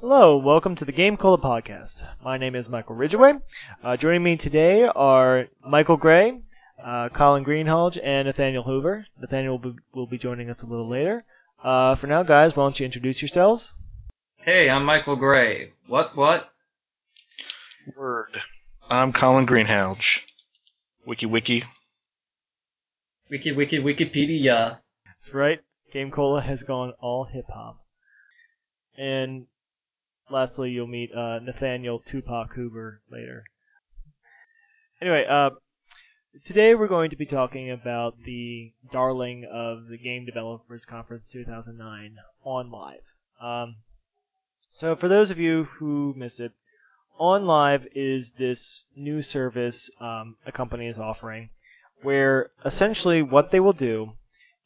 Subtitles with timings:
[0.00, 2.02] Hello, welcome to the Game Cola podcast.
[2.24, 3.34] My name is Michael Ridgeway.
[3.84, 6.40] Uh, joining me today are Michael Gray,
[6.82, 9.04] uh, Colin Greenhalgh, and Nathaniel Hoover.
[9.20, 11.22] Nathaniel will be, will be joining us a little later.
[11.62, 13.74] Uh, for now, guys, why don't you introduce yourselves?
[14.38, 15.72] Hey, I'm Michael Gray.
[15.86, 16.48] What, what?
[17.94, 18.40] Word.
[18.88, 20.22] I'm Colin Greenhalgh.
[21.04, 21.64] Wiki wiki.
[23.30, 24.78] Wiki, wiki, Wikipedia.
[25.04, 25.60] That's right,
[25.92, 27.84] Game Cola has gone all hip hop.
[28.96, 29.44] And
[30.30, 33.44] lastly, you'll meet uh, Nathaniel Tupac Hoover later.
[35.00, 35.50] Anyway, uh,
[36.44, 42.16] today we're going to be talking about the darling of the Game Developers Conference 2009
[42.46, 43.00] OnLive.
[43.40, 43.76] Um,
[44.70, 46.52] so, for those of you who missed it,
[47.18, 51.50] OnLive is this new service um, a company is offering
[52.02, 54.12] where essentially what they will do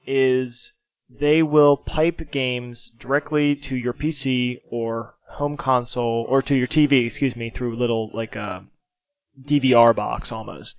[0.07, 0.73] is
[1.11, 7.07] they will pipe games directly to your PC or home console or to your TV,
[7.07, 10.77] excuse me, through a little like uh, a DVR box almost,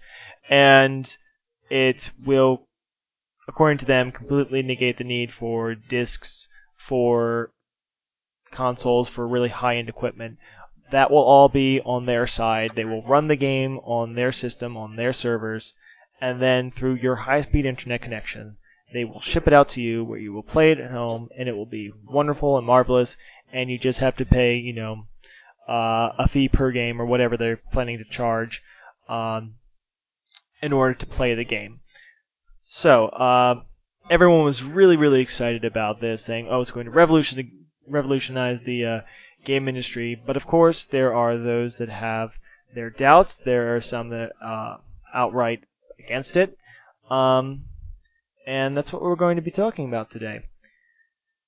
[0.49, 1.17] and
[1.69, 2.67] it will,
[3.47, 7.51] according to them, completely negate the need for discs for
[8.51, 10.37] consoles for really high-end equipment.
[10.91, 12.71] That will all be on their side.
[12.75, 15.73] They will run the game on their system, on their servers,
[16.21, 18.57] and then through your high-speed internet connection,
[18.93, 21.49] they will ship it out to you where you will play it at home, and
[21.49, 23.17] it will be wonderful and marvelous.
[23.51, 25.07] And you just have to pay, you know,
[25.67, 28.61] uh, a fee per game or whatever they're planning to charge
[29.07, 29.55] um,
[30.61, 31.79] in order to play the game.
[32.65, 33.61] So uh,
[34.09, 37.51] everyone was really, really excited about this, saying, "Oh, it's going to revolutionize
[37.87, 39.01] revolutionize the uh,
[39.43, 42.31] game industry." But of course, there are those that have
[42.73, 43.37] their doubts.
[43.37, 44.77] There are some that uh,
[45.13, 45.63] outright
[45.99, 46.57] against it.
[47.09, 47.65] Um,
[48.45, 50.41] and that's what we're going to be talking about today.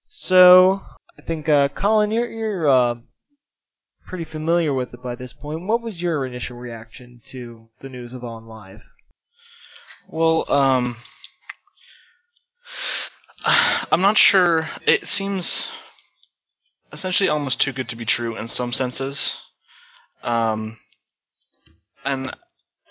[0.03, 0.81] So,
[1.17, 2.95] I think, uh, Colin, you're, you're uh,
[4.05, 5.61] pretty familiar with it by this point.
[5.61, 8.81] What was your initial reaction to the news of OnLive?
[10.07, 10.95] Well, um,
[13.91, 14.67] I'm not sure.
[14.85, 15.69] It seems
[16.93, 19.41] essentially almost too good to be true in some senses.
[20.23, 20.77] Um,
[22.05, 22.33] and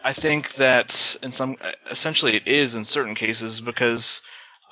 [0.04, 1.56] I think that in some,
[1.91, 4.20] essentially, it is in certain cases because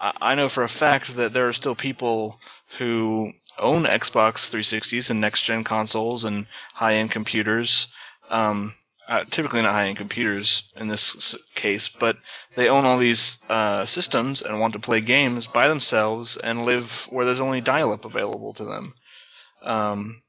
[0.00, 2.38] I know for a fact that there are still people
[2.78, 7.88] who own Xbox 360s and next gen consoles and high end computers.
[8.30, 8.74] Um,
[9.06, 12.16] uh, typically not high end computers in this case, but
[12.56, 17.06] they own all these uh, systems and want to play games by themselves and live
[17.10, 18.94] where there's only dial up available to them.
[19.62, 20.22] Um,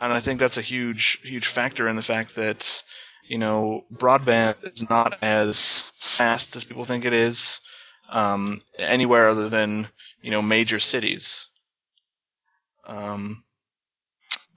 [0.00, 2.82] and I think that's a huge, huge factor in the fact that
[3.26, 7.60] you know, broadband is not as fast as people think it is
[8.10, 9.88] um, anywhere other than
[10.22, 11.46] you know major cities.
[12.86, 13.44] Um,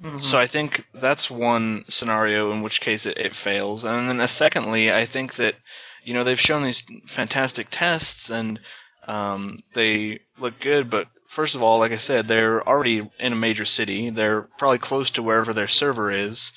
[0.01, 0.17] mm-hmm.
[0.17, 4.27] So I think that's one scenario in which case it, it fails, and then uh,
[4.27, 5.55] secondly, I think that
[6.03, 8.59] you know they've shown these fantastic tests and
[9.07, 13.37] um, they look good, but first of all, like I said, they're already in a
[13.37, 14.09] major city.
[14.09, 16.51] They're probably close to wherever their server is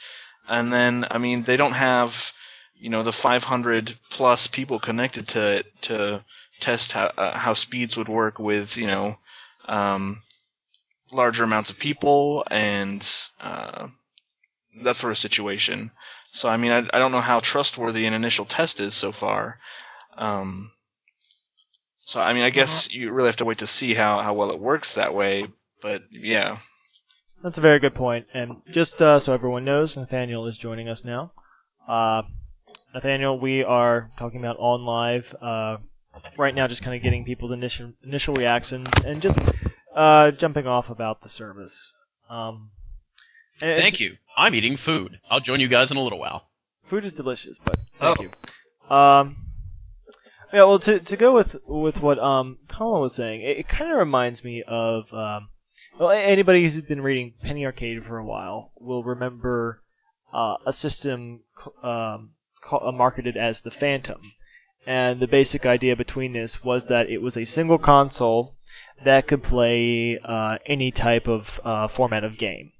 [0.51, 2.33] and then I mean they don't have
[2.75, 6.25] you know the 500 plus people connected to it to
[6.59, 9.17] test how uh, how speeds would work with you know
[9.67, 10.23] um,
[11.13, 13.07] larger amounts of people and
[13.41, 13.89] uh,
[14.83, 15.91] that sort of situation.
[16.33, 19.59] So I mean I, I don't know how trustworthy an initial test is so far.
[20.17, 20.73] Um,
[22.01, 22.99] so I mean I guess uh-huh.
[22.99, 25.47] you really have to wait to see how, how well it works that way.
[25.83, 26.59] But yeah.
[27.43, 28.27] That's a very good point.
[28.35, 31.33] And just uh, so everyone knows, Nathaniel is joining us now.
[31.89, 32.23] Uh,
[32.93, 35.79] Nathaniel, we are talking about OnLive uh,
[36.37, 39.39] right now, just kind of getting people's initial initial reactions and just
[39.95, 41.93] uh, jumping off about the service.
[42.29, 42.71] Um,
[43.59, 44.17] thank you.
[44.37, 45.21] I'm eating food.
[45.31, 46.49] I'll join you guys in a little while.
[46.85, 48.23] Food is delicious, but thank oh.
[48.23, 48.97] you.
[48.97, 49.37] Um,
[50.53, 53.93] yeah, well, to to go with with what um Colin was saying, it, it kind
[53.93, 55.49] of reminds me of um,
[55.99, 59.83] well, anybody who's been reading Penny Arcade for a while will remember
[60.33, 61.43] uh, a system
[61.83, 64.21] um, called, uh, marketed as the Phantom.
[64.87, 68.57] And the basic idea between this was that it was a single console
[69.05, 72.73] that could play uh, any type of uh, format of game.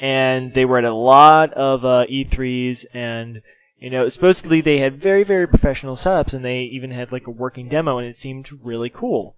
[0.00, 3.42] And they were at a lot of uh, E3s, and
[3.78, 7.30] you know, supposedly they had very, very professional setups, and they even had like a
[7.30, 9.36] working demo, and it seemed really cool.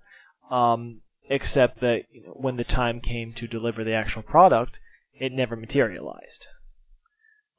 [0.51, 4.79] Um, except that you know, when the time came to deliver the actual product,
[5.19, 6.47] it never materialized.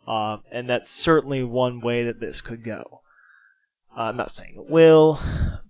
[0.08, 3.02] Uh, and that's certainly one way that this could go.
[3.96, 5.20] I'm not saying it will,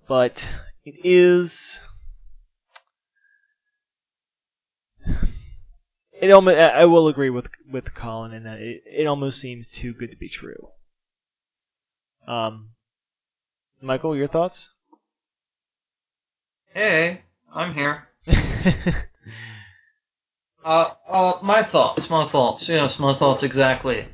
[0.08, 0.50] but
[0.84, 1.80] it is.
[6.22, 9.94] it almost I will agree with with Colin in that it, it almost seems too
[9.94, 10.70] good to be true.
[12.28, 12.70] Um,
[13.82, 14.72] Michael, your thoughts?
[16.74, 17.22] Hey,
[17.54, 18.08] I'm here.
[20.66, 24.08] Uh, uh, my thoughts, my thoughts, yes, my thoughts exactly.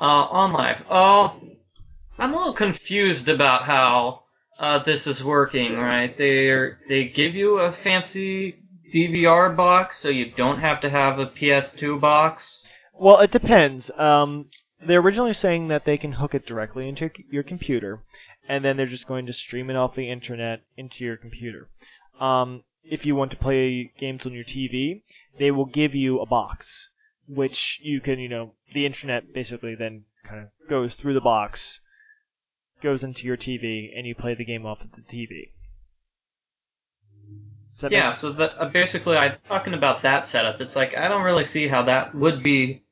[0.00, 0.84] Uh, OnLive.
[0.88, 1.30] Uh,
[2.16, 4.22] I'm a little confused about how,
[4.60, 6.16] uh, this is working, right?
[6.16, 8.61] They they give you a fancy
[8.92, 12.70] DVR box, so you don't have to have a PS2 box.
[12.92, 13.90] well, it depends.
[13.96, 14.50] Um,
[14.84, 18.02] they're originally saying that they can hook it directly into your, computer,
[18.48, 21.68] and then they're just going to stream it off the internet into your computer.
[22.20, 25.02] Um, if you want to play games on your TV,
[25.38, 26.90] they will give you a box,
[27.26, 31.80] which you can, you know, the internet basically then kind of goes through the box,
[32.82, 35.52] goes into your TV, and you play the game off of the TV.
[37.90, 40.60] Yeah, make- so that, uh, basically, I'm talking about that setup.
[40.60, 42.82] It's like, I don't really see how that would be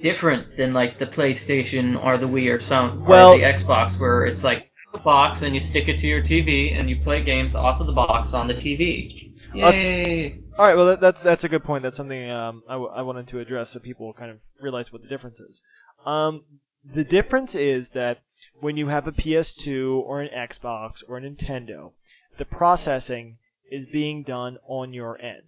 [0.00, 4.26] different than, like, the PlayStation or the Wii or some, Well, or the Xbox, where
[4.26, 7.54] it's like a box and you stick it to your TV and you play games
[7.54, 9.32] off of the box on the TV.
[9.52, 10.40] Uh, Yay!
[10.58, 11.84] All right, well that, that's that's a good point.
[11.84, 15.02] That's something um, I, w- I wanted to address so people kind of realize what
[15.02, 15.60] the difference is.
[16.04, 16.42] Um,
[16.84, 18.18] the difference is that
[18.60, 21.92] when you have a PS2 or an Xbox or a Nintendo,
[22.38, 23.36] the processing
[23.70, 25.42] is being done on your end.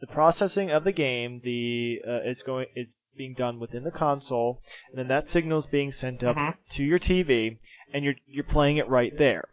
[0.00, 4.60] The processing of the game, the uh, it's going is being done within the console,
[4.90, 6.54] and then that signal is being sent up Mhm.
[6.70, 7.58] to your TV,
[7.92, 9.48] and you're you're playing it right there.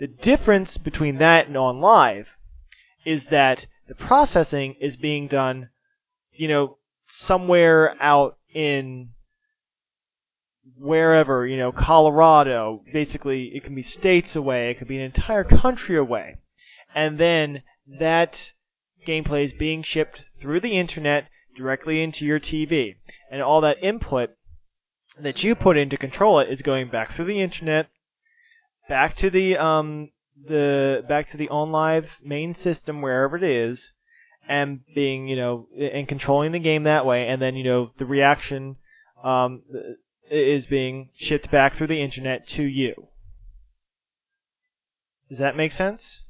[0.00, 2.26] The difference between that and OnLive
[3.04, 5.70] is that the processing is being done,
[6.32, 9.10] you know, somewhere out in
[10.76, 12.82] wherever, you know, Colorado.
[12.92, 16.36] Basically, it can be states away, it could be an entire country away.
[16.94, 18.52] And then that
[19.06, 22.96] gameplay is being shipped through the internet directly into your TV.
[23.30, 24.30] And all that input
[25.18, 27.88] that you put in to control it is going back through the internet,
[28.88, 30.10] back to the um
[30.46, 33.92] the back to the OnLive main system wherever it is,
[34.48, 38.06] and being you know and controlling the game that way, and then you know the
[38.06, 38.76] reaction
[39.22, 39.62] um
[40.30, 43.08] is being shipped back through the internet to you.
[45.28, 46.24] Does that make sense?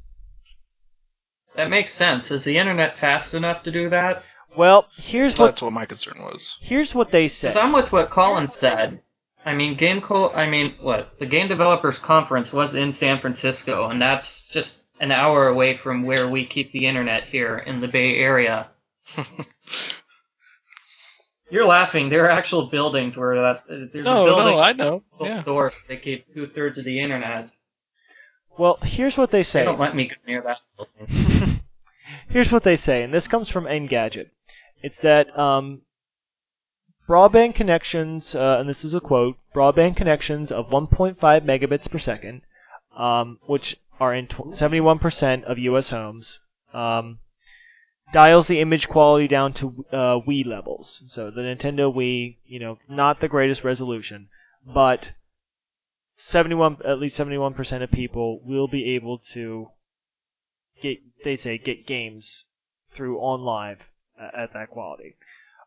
[1.59, 2.31] That makes sense.
[2.31, 4.23] Is the internet fast enough to do that?
[4.57, 6.57] Well, here's what That's what my concern was.
[6.61, 7.49] here's what they say.
[7.49, 9.03] Because I'm with what Colin said.
[9.45, 13.89] I mean, Game Co- I mean, what the Game Developers Conference was in San Francisco,
[13.89, 17.89] and that's just an hour away from where we keep the internet here in the
[17.89, 18.69] Bay Area.
[21.51, 22.09] You're laughing.
[22.09, 25.03] There are actual buildings where that there's a No, building no, I know.
[25.19, 25.43] built Yeah.
[25.43, 25.73] door.
[25.89, 27.51] They keep two thirds of the internet.
[28.59, 29.65] Well, here's what they They say.
[29.65, 31.07] don't let me go near that building.
[32.29, 34.31] Here's what they say, and this comes from Engadget.
[34.83, 35.83] It's that um,
[37.09, 42.43] broadband connections, uh, and this is a quote, broadband connections of 1.5 megabits per second,
[42.97, 45.91] um, which are in 71% of U.S.
[45.91, 46.41] homes,
[46.73, 47.19] um,
[48.13, 51.03] dials the image quality down to uh, Wii levels.
[51.09, 54.29] So the Nintendo Wii, you know, not the greatest resolution,
[54.65, 55.13] but
[56.17, 59.69] 71, at least 71% of people will be able to
[60.81, 62.45] get they say get games
[62.93, 63.81] through OnLive
[64.21, 65.17] uh, at that quality.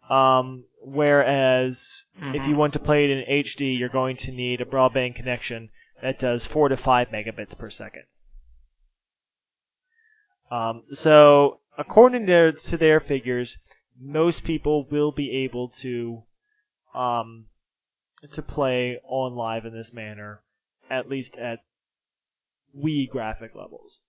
[0.09, 4.65] Um, whereas if you want to play it in HD, you're going to need a
[4.65, 5.69] broadband connection
[6.01, 8.03] that does four to five megabits per second.
[10.49, 13.57] Um, so according to, to their figures,
[13.99, 16.23] most people will be able to
[16.93, 17.45] um,
[18.31, 20.41] to play OnLive in this manner,
[20.89, 21.59] at least at
[22.77, 24.01] Wii graphic levels.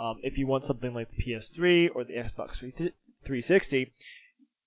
[0.00, 3.92] Um, if you want something like the PS3 or the Xbox 360,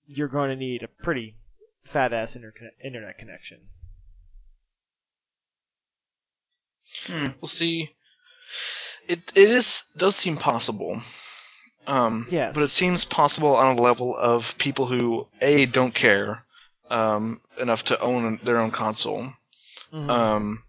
[0.05, 1.35] you're going to need a pretty
[1.83, 3.61] fat ass internet connection.
[7.07, 7.27] Hmm.
[7.41, 7.95] We'll see.
[9.07, 11.01] It it is does seem possible.
[11.87, 12.53] Um, Yes.
[12.53, 16.45] But it seems possible on a level of people who a don't care
[16.91, 19.33] um, enough to own their own console.
[19.91, 20.09] Mhm.
[20.09, 20.63] Um,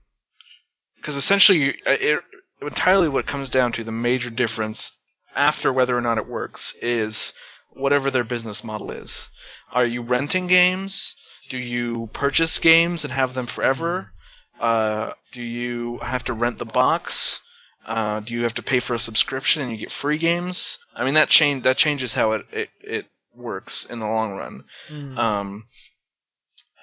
[0.96, 2.24] because essentially, uh, it,
[2.66, 4.98] entirely what it comes down to the major difference
[5.34, 7.32] after whether or not it works is
[7.70, 9.30] whatever their business model is.
[9.72, 11.14] Are you renting games?
[11.50, 14.12] Do you purchase games and have them forever?
[14.60, 17.40] Uh, do you have to rent the box?
[17.84, 20.78] Uh, do you have to pay for a subscription and you get free games?
[20.94, 24.64] I mean that change that changes how it, it, it works in the long run.
[24.88, 25.18] Mhm.
[25.18, 25.66] Um,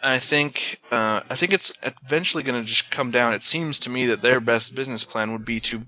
[0.04, 3.34] I think uh, I think it's eventually going to just come down.
[3.34, 5.84] It seems to me that their best business plan would be to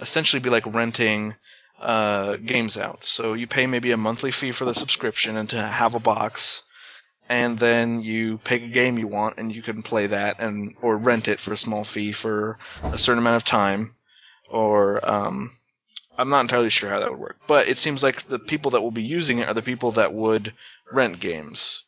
[0.00, 1.34] essentially be like renting
[1.80, 3.04] uh, games out.
[3.04, 6.62] So you pay maybe a monthly fee for the subscription and to have a box,
[7.28, 10.96] and then you pick a game you want and you can play that and or
[10.96, 12.58] rent it for a small fee for
[12.90, 13.94] a certain amount of time,
[14.48, 15.50] or um,
[16.16, 17.36] I'm not entirely sure how that would work.
[17.46, 20.14] But it seems like the people that will be using it are the people that
[20.14, 20.54] would
[20.90, 21.84] rent games,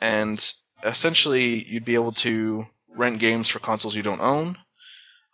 [0.00, 4.56] and essentially you'd be able to rent games for consoles you don't own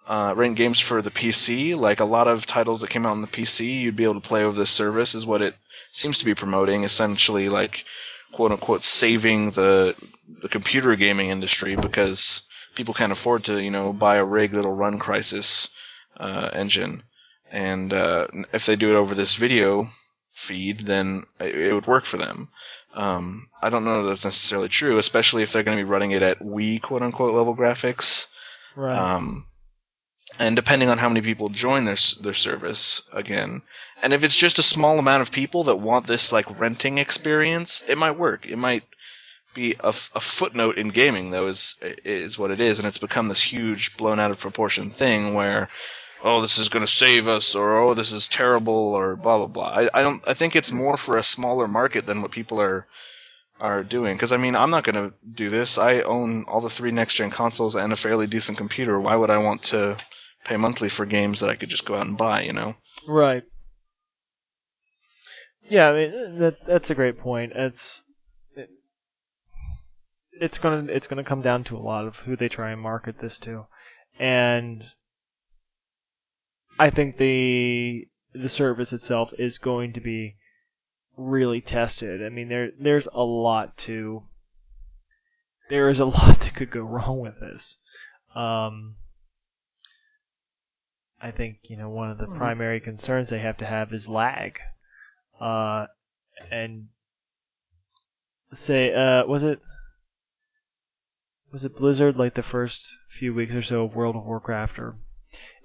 [0.07, 1.77] uh, rent games for the PC.
[1.77, 4.29] Like a lot of titles that came out on the PC, you'd be able to
[4.29, 5.55] play over this service, is what it
[5.93, 6.85] seems to be promoting.
[6.85, 7.85] Essentially, like
[8.33, 9.95] quote unquote saving the
[10.43, 12.43] the computer gaming industry because
[12.75, 15.71] people can't afford to you know buy a rig that'll run Crysis
[16.19, 17.03] uh, engine,
[17.51, 19.89] and uh, if they do it over this video
[20.35, 22.49] feed, then it, would work for them.
[22.93, 26.11] Um, I don't know that that's necessarily true, especially if they're going to be running
[26.11, 28.27] it at Wii quote unquote level graphics.
[28.77, 28.97] Right.
[28.97, 29.47] Um,
[30.39, 33.63] and depending on how many people join their their service again,
[34.03, 37.85] and if it's just a small amount of people that want this like renting experience,
[37.87, 38.47] it might work.
[38.47, 38.83] It might
[39.55, 42.99] be a, f- a footnote in gaming, though, is is what it is, and it's
[42.99, 45.69] become this huge, blown out of proportion thing where,
[46.25, 49.47] oh, this is going to save us, or oh, this is terrible, or blah blah
[49.47, 49.69] blah.
[49.69, 50.23] I, I don't.
[50.27, 52.87] I think it's more for a smaller market than what people are
[53.61, 54.17] are doing.
[54.17, 55.79] Because I mean, I'm not going to do this.
[55.79, 58.99] I own all the three next gen consoles and a fairly decent computer.
[58.99, 59.97] Why would I want to
[60.45, 62.43] pay monthly for games that I could just go out and buy?
[62.43, 62.75] You know.
[63.07, 63.45] Right.
[65.69, 67.53] Yeah, I mean that that's a great point.
[67.55, 68.03] It's
[68.57, 68.71] it,
[70.33, 73.19] it's gonna it's gonna come down to a lot of who they try and market
[73.19, 73.67] this to,
[74.19, 74.85] and
[76.79, 80.37] I think the the service itself is going to be
[81.17, 82.23] really tested.
[82.25, 84.25] I mean there there's a lot to
[85.69, 87.79] there is a lot that could go wrong with this.
[88.35, 88.97] Um,
[91.21, 92.37] I think you know one of the Mhm.
[92.37, 94.61] primary concerns they have to have is lag,
[95.41, 95.87] uh,
[96.51, 96.89] and
[98.53, 99.61] say uh, was it
[101.53, 104.97] was it Blizzard like the first few weeks or so of World of Warcraft or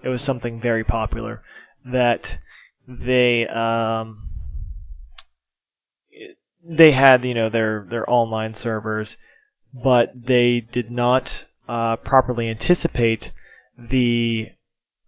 [0.04, 1.42] it was something very popular
[1.86, 2.38] that
[2.88, 4.30] they um
[6.64, 9.18] they had you know their their online servers
[9.74, 13.32] but they did not uh, properly anticipate
[13.78, 14.50] the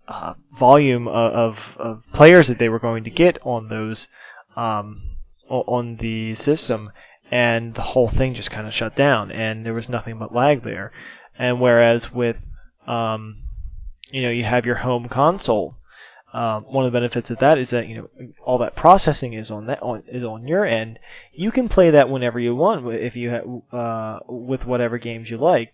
[0.07, 4.07] uh, volume of, of, players that they were going to get on those
[4.55, 5.01] um,
[5.49, 6.91] on the system,
[7.29, 10.61] and the whole thing just kind of shut down, and there was nothing but lag
[10.63, 10.91] there.
[11.37, 12.47] And whereas with
[12.85, 13.37] um,
[14.11, 15.77] you know you have your home console,
[16.33, 18.09] um, one of the benefits of that is that you know
[18.41, 20.97] all that processing is on that on, is on your end.
[21.33, 25.37] You can play that whenever you want if you ha- uh, with whatever games you
[25.37, 25.73] like.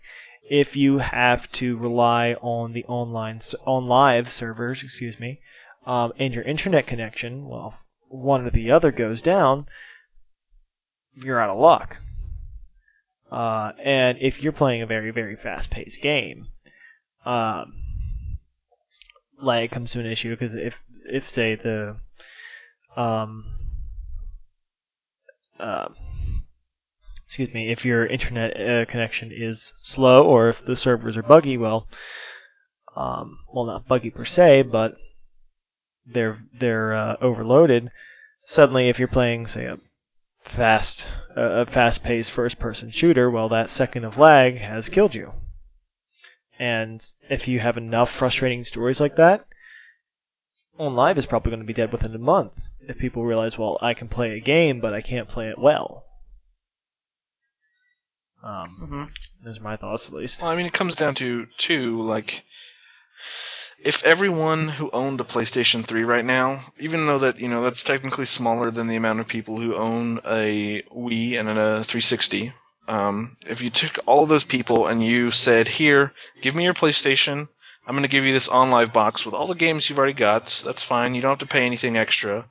[0.50, 5.42] If you have to rely on the online OnLive servers, excuse me,
[5.86, 7.78] um, and your internet connection, well,
[8.08, 9.68] one or the other goes down,
[11.14, 12.00] you're out of luck.
[13.30, 16.48] Uh, and if you're playing a very very fast paced game,
[17.26, 17.74] um,
[19.40, 21.96] lag comes to an issue because if if say the
[22.96, 23.46] um
[25.60, 25.90] uh,
[27.26, 31.58] excuse me if your internet uh, connection is slow or if the servers are buggy
[31.58, 31.88] well
[32.96, 34.96] um well not buggy per se but
[36.06, 37.92] they're they're uh, overloaded
[38.40, 39.78] suddenly if you're playing say a
[40.42, 45.34] fast a fast paced first person shooter well that second of lag has killed you
[46.60, 49.46] and if you have enough frustrating stories like that
[50.80, 52.54] OnLive is probably going to be dead within a month
[52.88, 56.06] if people realize, well, I can play a game, but I can't play it well.
[58.44, 59.04] Um, hmm
[59.44, 60.42] those are my thoughts, at least.
[60.42, 62.44] Well, I mean, it comes down to two like.
[63.80, 67.84] If everyone who owned a PlayStation 3 right now, even though that you know that's
[67.84, 72.54] technically smaller than the amount of people who own a Wii and a 360,
[72.88, 76.74] um, if you took all of those people and you said, "Here, give me your
[76.74, 77.48] PlayStation.
[77.86, 80.62] I'm going to give you this OnLive box with all the games you've already got.
[80.66, 81.16] That's fine.
[81.16, 82.46] You don't have to pay anything extra.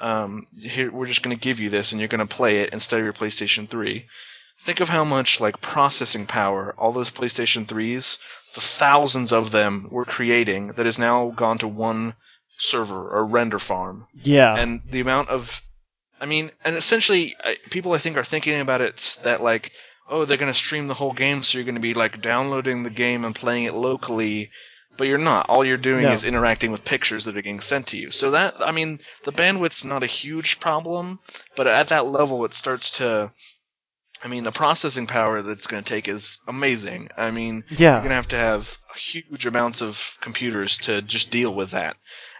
[0.00, 2.72] Um, here, we're just going to give you this, and you're going to play it
[2.72, 4.06] instead of your PlayStation 3."
[4.60, 8.18] Think of how much like processing power all those PlayStation 3s,
[8.54, 12.14] the thousands of them were creating that has now gone to one
[12.58, 14.54] server or render farm Yeah.
[14.56, 15.62] and the amount of
[16.22, 19.72] i mean and essentially I- people i think are thinking about it that like
[20.08, 22.82] oh they're going to stream the whole game so you're going to be like downloading
[22.82, 24.50] the game and playing it locally
[24.96, 26.12] but you're not all you're doing No.
[26.12, 29.32] is interacting with pictures that are getting sent to you so that i mean the
[29.32, 31.18] bandwidth's not a huge problem
[31.56, 33.30] but at that level it starts to
[34.24, 37.64] i mean the processing power that it's going to take is amazing i mean
[37.94, 41.96] you're going to have to have huge amounts of computers to just deal with that.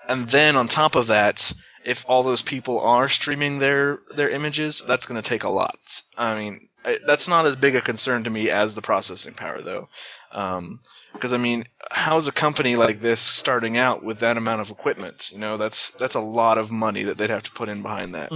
[0.08, 1.52] And then on top of that,
[1.84, 6.02] if all those people are streaming their their images, that's going to take a lot.
[6.16, 9.62] I mean, I, that's not as big a concern to me as the processing power,
[9.62, 9.88] though.
[11.12, 14.70] Because I mean, how is a company like this starting out with that amount of
[14.70, 15.30] equipment?
[15.32, 18.14] You know, that's that's a lot of money that they'd have to put in behind
[18.14, 18.32] that,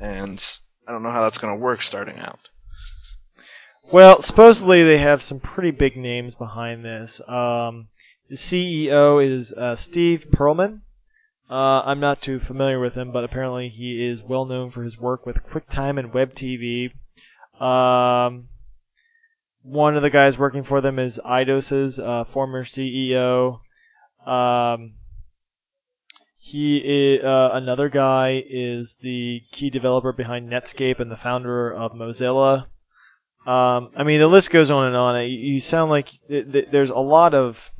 [0.00, 2.48] and I don't know how that's going to work starting out.
[3.92, 7.20] Well, supposedly they have some pretty big names behind this.
[7.28, 7.88] Um,
[8.28, 10.80] the CEO is uh, Steve Perlman.
[11.52, 14.98] Uh, I'm not too familiar with him, but apparently he is well known for his
[14.98, 16.92] work with QuickTime and WebTV.
[17.60, 18.48] Um,
[19.60, 23.60] one of the guys working for them is Eidos's uh, former CEO.
[24.24, 24.94] Um,
[26.38, 31.92] he is, uh, another guy is the key developer behind Netscape and the founder of
[31.92, 32.60] Mozilla.
[33.46, 35.28] Um, I mean, the list goes on and on.
[35.28, 37.70] You sound like th- th- there's a lot of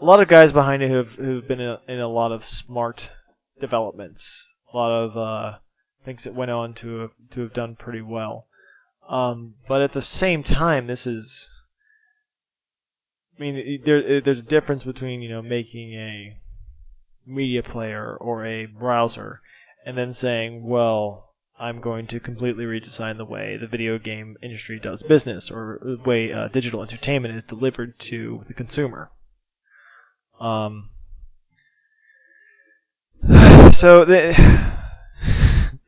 [0.00, 2.44] a lot of guys behind it who've who've been in a, in a lot of
[2.44, 3.10] smart
[3.60, 5.58] developments, a lot of uh,
[6.04, 8.46] things that went on to have, to have done pretty well.
[9.08, 11.50] Um, but at the same time, this is.
[13.36, 16.36] I mean, there, there's a difference between you know making a
[17.26, 19.40] media player or a browser,
[19.84, 24.78] and then saying, well, I'm going to completely redesign the way the video game industry
[24.78, 29.10] does business or the way uh, digital entertainment is delivered to the consumer.
[30.40, 30.90] Um,
[33.72, 34.34] so the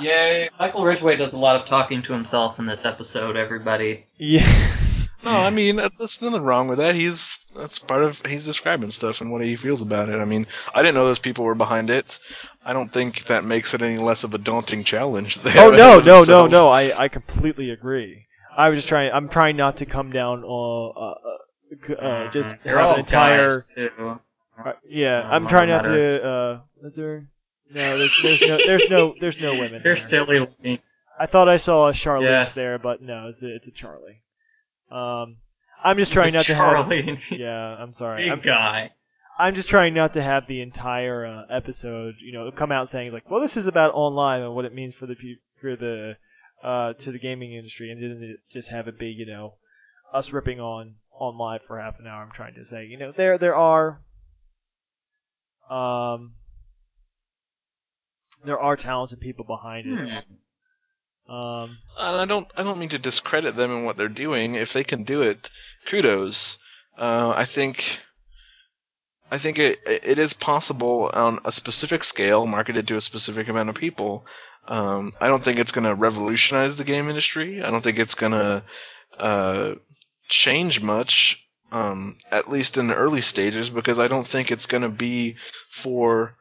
[0.00, 0.48] Yay!
[0.58, 3.36] Michael Ridgway does a lot of talking to himself in this episode.
[3.36, 4.06] Everybody.
[4.16, 4.46] yeah,
[5.24, 6.94] No, I mean that- that's nothing wrong with that.
[6.94, 10.18] He's that's part of he's describing stuff and what he feels about it.
[10.18, 12.18] I mean, I didn't know those people were behind it.
[12.64, 15.36] I don't think that makes it any less of a daunting challenge.
[15.36, 18.24] They oh have no no no no I, I completely agree.
[18.56, 19.12] I was just trying.
[19.12, 21.36] I'm trying not to come down uh, uh, c-
[21.98, 23.62] uh, just They're have all an entire.
[23.76, 26.24] Uh, yeah, I'm trying not no to.
[26.24, 27.26] Uh, is there?
[27.72, 29.80] No, there's, there's no, there's no, there's no women.
[29.84, 30.04] They're here.
[30.04, 30.80] silly looking.
[31.18, 32.50] I thought I saw a Charlize Yes.
[32.52, 34.22] there, but no, it's a, it's a Charlie.
[34.90, 35.36] Um,
[35.82, 36.72] I'm just trying not to have.
[36.72, 38.22] Charlie, Yeah, I'm sorry.
[38.24, 38.90] big I'm, guy.
[39.38, 43.12] I'm just trying not to have the entire uh, episode, you know, come out saying
[43.12, 45.16] like, well, this is about online and what it means for the
[45.60, 46.16] for the
[46.62, 49.54] uh, to the gaming industry, and then it just have it be, you know,
[50.12, 52.22] us ripping on OnLive for half an hour.
[52.22, 54.00] I'm trying to say, you know, there there are
[55.68, 56.34] um
[58.44, 60.08] there are talented people behind it.
[60.08, 61.32] Hmm.
[61.32, 64.54] Um, And I don't I don't mean to discredit them and what they're doing.
[64.54, 65.50] If they can do it,
[65.86, 66.58] kudos.
[66.98, 68.00] Uh, I think
[69.30, 73.68] I think it it is possible on a specific scale, marketed to a specific amount
[73.68, 74.26] of people.
[74.66, 77.62] Um, I don't think it's going to revolutionize the game industry.
[77.62, 78.62] I don't think it's going to
[79.18, 79.74] uh,
[80.30, 84.82] change much, um, at least in the early stages, because I don't think it's going
[84.82, 85.36] to be
[85.68, 86.34] for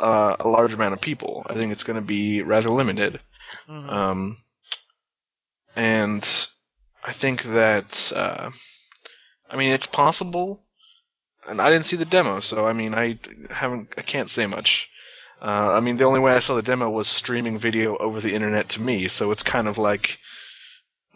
[0.00, 1.46] uh, a large amount of people.
[1.48, 3.20] I think it's going to be rather limited.
[3.68, 3.92] mhm.
[3.92, 4.36] Um,
[5.76, 6.48] and
[7.04, 8.50] I think that, uh,
[9.50, 10.62] I mean, it's possible.
[11.46, 13.18] And I didn't see the demo, so I mean, I
[13.50, 14.88] haven't, I can't say much.
[15.42, 18.32] Uh, I mean, the only way I saw the demo was streaming video over the
[18.32, 20.18] internet to me, so it's kind of like,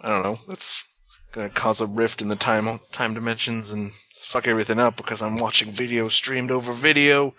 [0.02, 0.84] I don't know, it's
[1.32, 5.36] gonna cause a rift in the time time dimensions and fuck everything up because I'm
[5.36, 7.34] watching video streamed over video.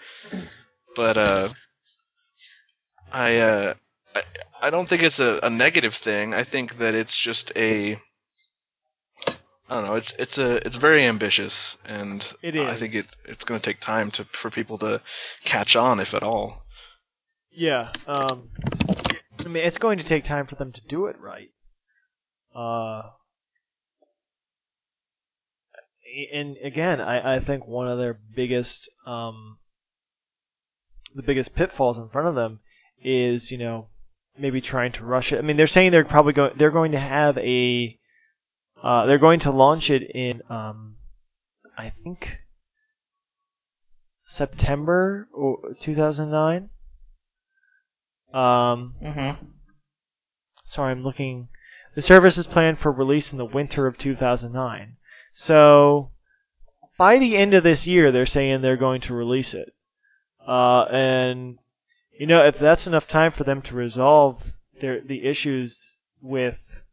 [0.95, 1.49] But uh,
[3.11, 3.73] I uh,
[4.15, 4.23] I,
[4.61, 6.33] I don't think it's a, a negative thing.
[6.33, 7.99] I think that it's just a
[9.69, 9.95] I don't know.
[9.95, 13.79] It's it's a it's very ambitious, and It I think it it's going to take
[13.79, 15.01] time to for people to
[15.43, 16.65] catch on, if at all.
[17.51, 17.91] Yeah.
[18.07, 18.49] Um,
[19.45, 21.49] I mean, it's going to take time for them to do it right.
[22.53, 23.09] Uh,
[26.33, 29.57] and again, I, I think one of their biggest, um,
[31.15, 32.59] the biggest pitfalls in front of them
[33.03, 33.87] is, you know,
[34.37, 35.39] maybe trying to rush it.
[35.39, 37.97] I mean, they're saying they're probably going, they're going to have a,
[38.81, 40.95] uh, they're going to launch it in, um,
[41.77, 42.39] I think
[44.21, 45.27] September
[45.79, 46.69] 2009.
[48.31, 49.45] Um, Mm-hmm.
[50.63, 51.49] sorry, I'm looking.
[51.95, 54.97] The service is planned for release in the winter of 2009.
[55.41, 56.11] So,
[56.97, 59.73] by the end of this year, they're saying they're going to release it.
[60.45, 61.57] Uh, and,
[62.19, 64.43] you know, if that's enough time for them to resolve
[64.81, 66.83] their, the issues with,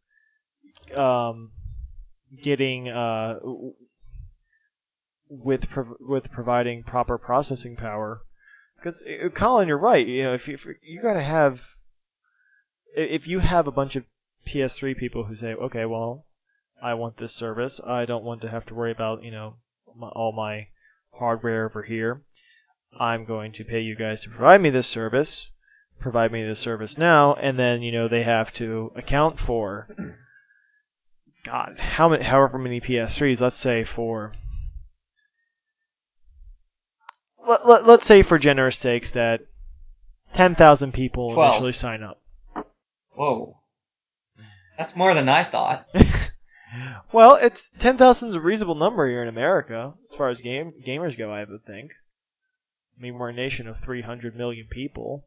[0.95, 1.51] um,
[2.41, 3.39] getting, uh,
[5.27, 5.67] with,
[5.99, 8.21] with providing proper processing power.
[8.77, 10.07] Because, Colin, you're right.
[10.07, 11.67] You know, if you, if you gotta have
[12.95, 14.05] if you have a bunch of
[14.47, 16.26] PS3 people who say, okay, well,
[16.81, 17.79] I want this service.
[17.85, 19.55] I don't want to have to worry about, you know,
[19.95, 20.67] my, all my
[21.13, 22.21] hardware over here.
[22.99, 25.49] I'm going to pay you guys to provide me this service,
[25.99, 29.87] provide me this service now, and then you know they have to account for
[31.43, 34.33] God, how many, however many PS3s, let's say for
[37.47, 39.41] let, let, let's say for generous sakes that
[40.33, 41.53] 10,000 people Twelve.
[41.53, 42.21] initially sign up.
[43.11, 43.57] Whoa.
[44.77, 45.87] That's more than I thought.
[47.11, 51.17] well, it's 10,000 is a reasonable number here in America as far as game gamers
[51.17, 51.91] go, I would think.
[52.97, 55.25] I mean, we're a nation of 300 million people.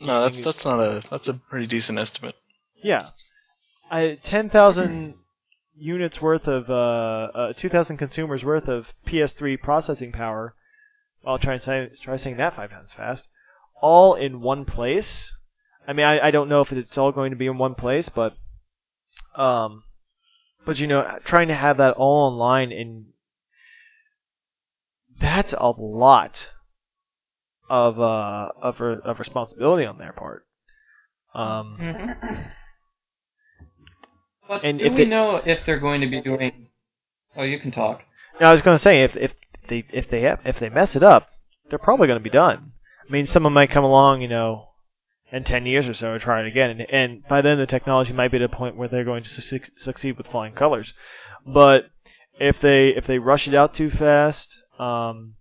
[0.00, 2.34] No, that's that's not a that's a pretty decent estimate.
[2.82, 3.08] Yeah.
[3.90, 5.14] I, 10,000
[5.76, 10.54] units worth of, uh, uh, 2,000 consumers worth of PS3 processing power.
[11.24, 13.28] I'll try and say, try saying that five times fast.
[13.80, 15.36] All in one place.
[15.86, 18.08] I mean, I, I don't know if it's all going to be in one place,
[18.08, 18.34] but,
[19.34, 19.84] um,
[20.64, 23.06] but you know, trying to have that all online and
[25.18, 26.50] that's a lot
[27.70, 30.44] of, uh, of, of responsibility on their part.
[31.34, 31.76] Um,
[34.48, 36.68] But And do if we it- know if they're going to be doing?
[37.36, 38.04] Oh, you can talk.
[38.40, 39.34] Now, I was going to say if if
[39.68, 41.28] they if they have, if they mess it up,
[41.68, 42.72] they're probably going to be done.
[43.08, 44.68] I mean, someone might come along, you know,
[45.32, 48.12] in ten years or so, and try it again, and, and by then the technology
[48.12, 50.92] might be at a point where they're going to su- succeed with flying colors.
[51.46, 51.86] But
[52.38, 55.34] if they if they rush it out too fast, um,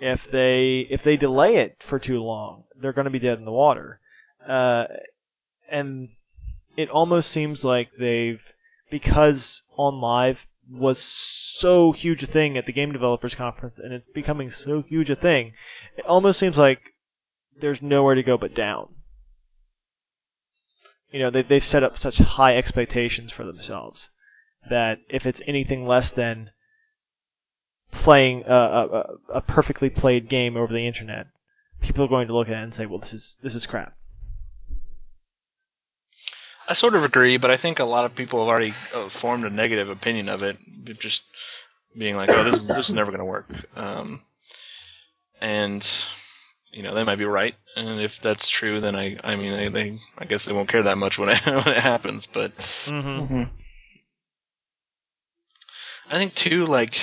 [0.00, 3.44] if they if they delay it for too long, they're going to be dead in
[3.44, 4.00] the water.
[4.46, 4.84] Uh,
[5.68, 6.08] and
[6.76, 8.42] it almost seems like they've
[8.90, 14.50] because OnLive was so huge a thing at the game developers conference and it's becoming
[14.50, 15.52] so huge a thing
[15.96, 16.93] it almost seems like
[17.60, 18.88] there's nowhere to go but down.
[21.10, 24.10] You know they, they've set up such high expectations for themselves
[24.68, 26.50] that if it's anything less than
[27.90, 31.28] playing a, a, a perfectly played game over the internet
[31.84, 33.94] people are going to look at it and say well this is this is crap.
[36.66, 39.44] I sort of agree, but I think a lot of people have already uh, formed
[39.44, 40.56] a negative opinion of it,
[40.98, 41.24] just
[41.96, 44.22] being like, "Oh, this is this is never going to work," um,
[45.42, 45.82] and
[46.74, 47.54] you know they might be right.
[47.76, 50.82] And if that's true, then I I mean they, they I guess they won't care
[50.82, 52.26] that much when it when it happens.
[52.26, 53.08] But mm-hmm.
[53.08, 53.42] Mm-hmm.
[56.10, 57.00] I think too, like,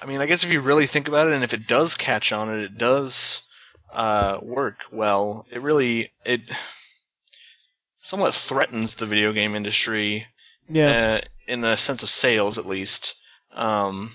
[0.00, 2.32] I mean, I guess if you really think about it, and if it does catch
[2.32, 3.42] on and it does
[3.92, 6.40] uh, work well, it really it
[8.02, 10.26] somewhat threatens the video game industry
[10.68, 13.16] yeah uh, in the sense of sales, at least,
[13.52, 14.10] um,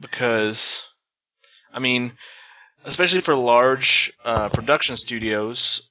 [0.00, 0.82] because
[1.72, 2.12] I mean,
[2.84, 5.88] especially for large uh, production studios,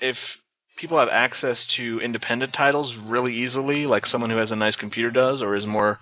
[0.00, 0.40] if
[0.76, 5.10] people have access to independent titles really easily, like someone who has a nice computer
[5.10, 6.00] does, or is more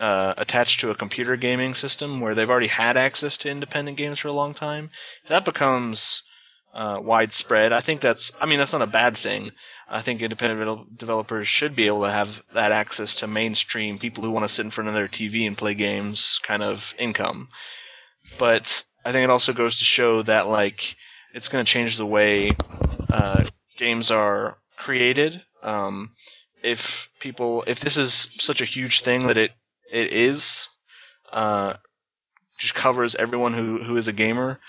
[0.00, 4.18] uh, attached to a computer gaming system where they've already had access to independent games
[4.18, 4.90] for a long time,
[5.28, 6.22] that becomes
[6.74, 7.72] uh, widespread.
[7.72, 9.52] I think that's, I mean, that's not a bad thing.
[9.88, 14.24] I think independent devel- developers should be able to have that access to mainstream people
[14.24, 17.48] who want to sit in front of their TV and play games kind of income.
[18.38, 20.96] But I think it also goes to show that, like,
[21.34, 22.52] it's going to change the way
[23.12, 23.44] uh,
[23.76, 25.42] games are created.
[25.62, 26.10] Um,
[26.62, 29.52] if people, if this is such a huge thing that it
[29.90, 30.68] it is,
[31.32, 31.74] uh,
[32.58, 34.60] just covers everyone who who is a gamer.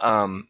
[0.00, 0.48] Um,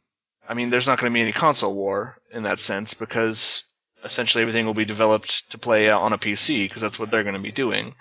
[0.49, 3.65] I mean, there's not going to be any console war in that sense because
[4.05, 7.35] essentially everything will be developed to play on a PC because that's what they're going
[7.35, 7.95] to be doing.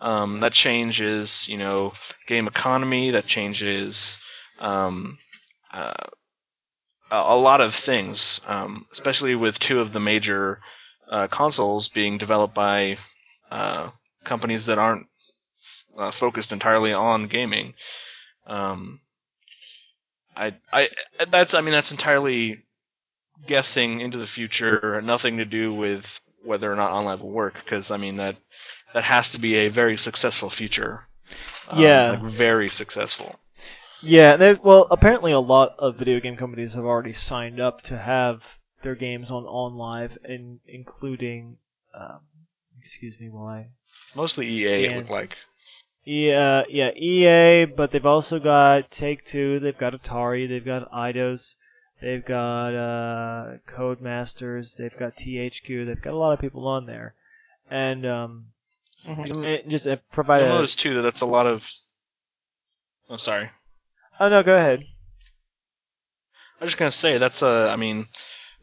[0.00, 1.92] Um, that changes, you know,
[2.26, 3.12] game economy.
[3.12, 4.18] That changes
[4.58, 5.18] um,
[5.72, 6.10] uh,
[7.10, 10.60] a lot of things, um, especially with two of the major
[11.10, 12.98] uh, consoles being developed by
[13.50, 13.90] uh,
[14.24, 15.06] companies that aren't
[15.96, 17.74] uh, focused entirely on gaming.
[18.46, 19.00] Um,
[20.36, 20.90] I, I,
[21.30, 22.62] that's, I mean, that's entirely
[23.46, 27.90] guessing into the future, nothing to do with whether or not online will work, because
[27.90, 28.36] I mean that
[28.94, 31.02] that has to be a very successful future.
[31.68, 32.10] Um, Yeah.
[32.12, 33.34] like very successful.
[34.02, 37.98] Yeah, they- well, apparently a lot of video game companies have already signed up to
[37.98, 41.56] have their games on OnLive, and including,
[41.94, 42.20] um,
[42.78, 43.66] excuse me, while I
[44.06, 44.84] It's mostly EA.
[44.84, 45.36] It looked like.
[46.04, 51.56] yeah yeah EA, but they've also got Take Two, they've got Atari, they've got Eidos,
[52.00, 57.14] they've got uh, Codemasters, they've got THQ, they've got a lot of people on there,
[57.70, 58.46] and um,
[59.06, 59.44] Mm-hmm.
[59.44, 60.54] and just uh, provide You'll a.
[60.56, 61.70] notice too that that's a lot of.
[63.08, 63.50] I'm sorry.
[64.18, 64.84] Oh no, go ahead.
[66.60, 68.06] I was just gonna say that's uh, I mean,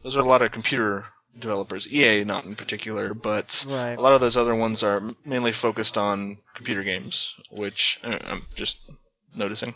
[0.02, 1.06] those are a lot of computer
[1.38, 1.90] developers.
[1.92, 3.96] EA not in particular, but Right.
[3.96, 8.46] a lot of those other ones are mainly focused on computer games, which uh, I'm
[8.54, 8.90] just
[9.34, 9.74] noticing.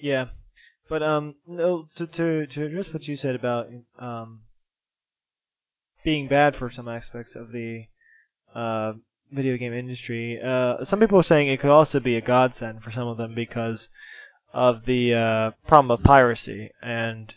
[0.00, 0.28] Yeah,
[0.92, 3.66] but um, no, to to to address what you said about
[3.98, 4.42] um
[6.04, 7.86] being bad for some aspects of the
[8.54, 8.92] uh
[9.30, 12.90] video game industry, uh, some people are saying it could also be a godsend for
[12.90, 13.88] some of them because
[14.52, 17.34] of the uh, problem of piracy, and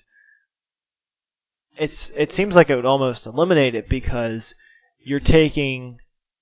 [1.78, 4.54] it's it seems like it would almost eliminate it because
[5.00, 5.98] you're taking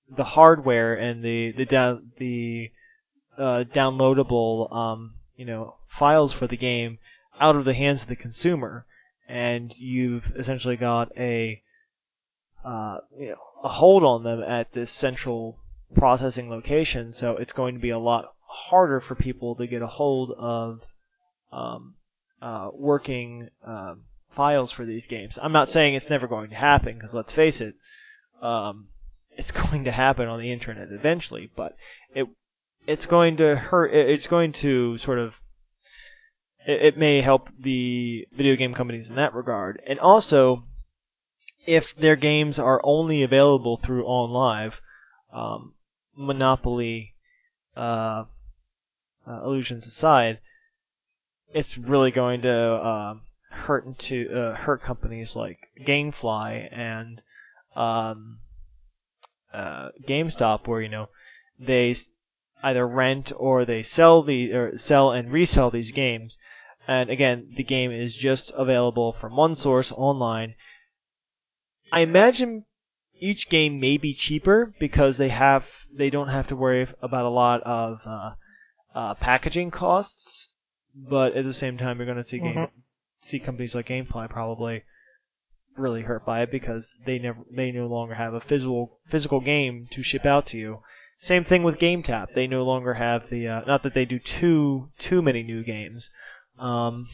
[0.10, 2.72] the hardware and the the down the
[3.38, 7.00] uh, downloadable um, you know files for the game
[7.40, 8.86] out of the hands of the consumer,
[9.28, 11.62] and you've essentially got a
[12.64, 15.58] uh, you know, a hold on them at this central
[15.96, 17.14] processing location.
[17.14, 20.82] So it's going to be a lot harder for people to get a hold of
[21.52, 21.96] um,
[22.42, 25.38] uh, working um, files for these games.
[25.42, 27.76] I'm not saying it's never going to happen because let's face it,
[28.42, 28.88] um,
[29.32, 31.50] it's going to happen on the internet eventually.
[31.56, 31.76] But
[32.14, 32.28] it
[32.88, 33.94] it's going to hurt.
[33.94, 35.40] It's going to sort of
[36.66, 40.64] it, may help the video game companies in that regard, and also
[41.66, 44.80] if their games are only available through OnLive,
[45.32, 45.74] um,
[46.16, 47.16] Monopoly
[47.76, 48.26] uh,
[49.28, 50.40] uh, illusions aside,
[51.54, 57.22] it's really going to um hurt into uh, hurt companies like GameFly and
[57.76, 58.40] um,
[59.54, 61.10] uh, GameStop, where you know
[61.60, 61.96] they
[62.64, 66.38] either rent or they sell the or sell and resell these games.
[66.88, 70.56] And again, the game is just available from one source online.
[71.92, 72.66] I imagine
[73.20, 77.30] each game may be cheaper because they have they don't have to worry about a
[77.30, 78.32] lot of uh,
[78.96, 80.50] uh, packaging costs.
[80.96, 82.70] But at the same time, you're going to see game Mhm.
[83.22, 84.84] see companies like GameFly probably
[85.76, 89.88] really hurt by it because they never they no longer have a physical physical game
[89.92, 90.82] to ship out to you.
[91.24, 92.34] Same thing with GameTap.
[92.34, 96.10] They no longer have the uh, not that they do too too many new games,
[96.60, 97.08] um,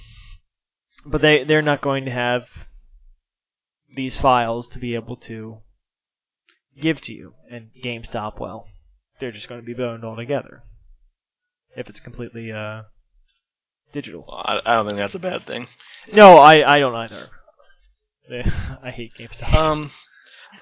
[1.06, 2.68] but they they're not going to have
[3.96, 5.60] these files to be able to
[6.82, 7.36] give to you.
[7.52, 8.68] And GameStop, well,
[9.20, 10.64] they're just going to be boned altogether
[11.78, 12.82] if it's completely uh,
[13.94, 14.26] digital.
[14.28, 15.68] Well, I, I don't think that's a bad thing.
[16.16, 17.30] No, I I don't either.
[18.82, 19.54] I hate GameStop.
[19.54, 19.92] Um,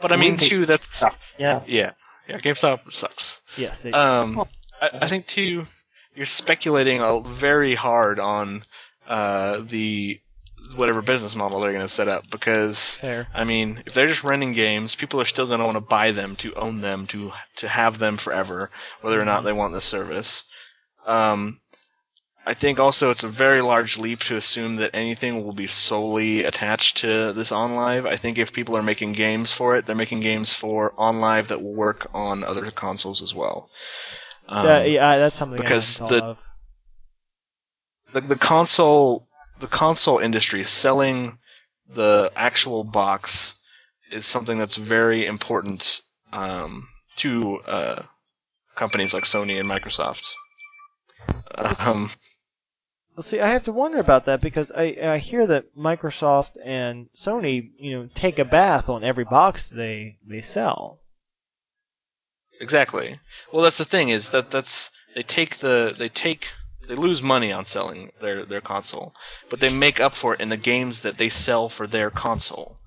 [0.02, 1.02] but I mean, too, that's
[1.38, 1.64] Yeah.
[1.66, 1.92] yeah,
[2.28, 2.38] yeah.
[2.40, 3.42] GameStop sucks.
[3.58, 4.46] yes, they, Um,
[4.82, 5.66] I, I think too,
[6.16, 8.64] you're speculating a, very hard on
[9.08, 10.20] uh, the
[10.76, 13.28] whatever business model they're going to set up because fair.
[13.34, 16.12] I mean, if they're just renting games, people are still going to want to buy
[16.12, 18.70] them, to own them, to to have them forever,
[19.02, 20.46] whether or not they want the service.
[21.06, 21.60] Um,
[22.48, 26.46] I think also it's a very large leap to assume that anything will be solely
[26.46, 28.08] attached to this OnLive.
[28.08, 31.62] I think if people are making games for it, they're making games for OnLive that
[31.62, 33.70] will work on other consoles as well.
[34.48, 36.38] Um, That- yeah, that's something because the-
[38.14, 39.28] the, the console
[39.60, 41.40] the console industry selling
[41.90, 43.60] the actual box
[44.10, 46.00] is something that's very important
[46.32, 48.04] um, to uh,
[48.76, 50.24] companies like Sony and Microsoft.
[51.56, 52.10] Um,
[53.18, 57.10] Well, see, I have to wonder about that because I I hear that Microsoft and
[57.16, 61.02] Sony, you know, take a bath on every box they they sell.
[62.62, 63.20] exactly.
[63.52, 66.50] Well, that's the thing is that that's they take the they take
[66.88, 69.16] they lose money on selling their their console,
[69.50, 72.78] but they make up for it in the games that they sell for their console.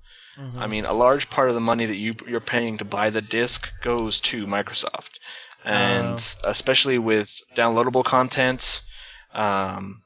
[0.56, 3.20] I mean, a large part of the money that you you're paying to buy the
[3.20, 5.18] disc goes to Microsoft,
[5.64, 8.82] and especially with downloadable contents.
[9.34, 10.02] um,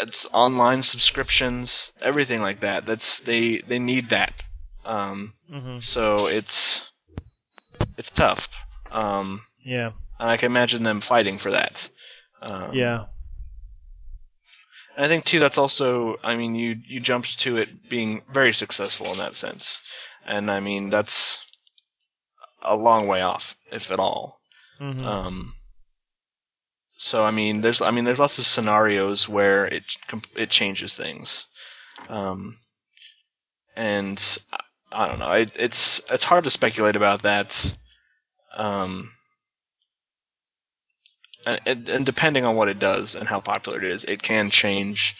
[0.00, 2.86] it's online subscriptions, everything like that.
[2.86, 4.34] That's they they need that.
[4.84, 6.90] Um, hmm so it's
[7.96, 8.66] it's tough.
[8.90, 11.88] Um, Yeah, and I can imagine them fighting for that.
[12.40, 13.06] Um, yeah,
[14.96, 18.52] And I think too that's also I mean you you jumped to it being very
[18.52, 19.80] successful in that sense.
[20.26, 21.44] And I mean that's
[22.62, 24.40] a long way off if at all.
[24.78, 25.54] hmm Um
[26.96, 29.84] so I mean there's I mean there's lots of scenarios where it
[30.36, 31.46] it changes things.
[32.08, 32.58] Um
[33.76, 34.38] and
[34.92, 35.32] I- don't know.
[35.32, 37.74] It, it's it's hard to speculate about that.
[38.54, 39.12] Um
[41.46, 45.16] and, and depending on what it does and how popular it is, it can change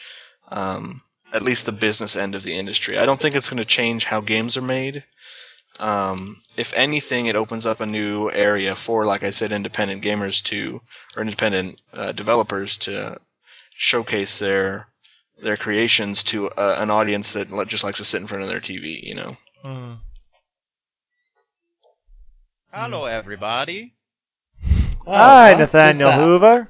[0.49, 1.01] um,
[1.33, 2.97] at least the business end of the industry.
[2.97, 5.03] I don't think it's going to change how games are made.
[5.79, 10.41] Um, if anything, it opens up a new area for, like I said, independent gamers
[10.43, 10.81] to,
[11.15, 13.19] or independent uh, developers to
[13.71, 14.87] showcase their
[15.41, 18.61] their creations to uh, an audience that just likes to sit in front of their
[18.61, 18.99] TV.
[19.03, 19.37] You know.
[19.63, 19.93] hmm
[22.71, 23.95] Hello, everybody.
[25.05, 25.53] Oh, Hi.
[25.53, 26.67] Nathaniel Hoover.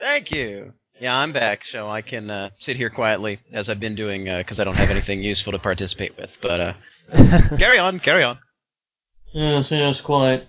[0.00, 0.74] Thank you.
[1.02, 4.60] Yeah, I'm back, so I can uh, sit here quietly as I've been doing because
[4.60, 6.40] I don't have anything useful to participate with.
[6.40, 6.74] But uh,
[7.58, 8.38] carry on, carry on.
[9.32, 10.46] Yes, yes, quite.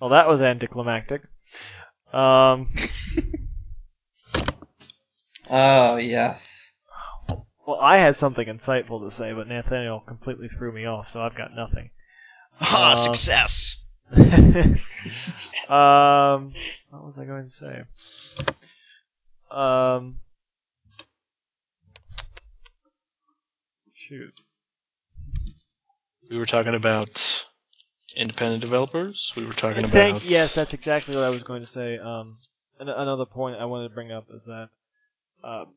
[0.00, 1.24] Well, that was anticlimactic.
[2.14, 2.68] Um,
[5.50, 6.72] Oh, yes.
[7.66, 11.36] well, I had something insightful to say, but Nathaniel completely threw me off, so I've
[11.36, 11.90] got nothing.
[12.58, 13.81] Ah, Uh, success.
[15.68, 16.52] um,
[16.90, 17.82] what was I going to say?
[19.50, 20.16] Um,
[23.94, 24.34] shoot.
[26.30, 27.46] We were talking about
[28.14, 29.32] independent developers.
[29.34, 31.96] We were talking I about think yes, that's exactly what I was going to say.
[31.96, 32.36] Um,
[32.78, 34.68] an- another point I wanted to bring up is that
[35.42, 35.68] um,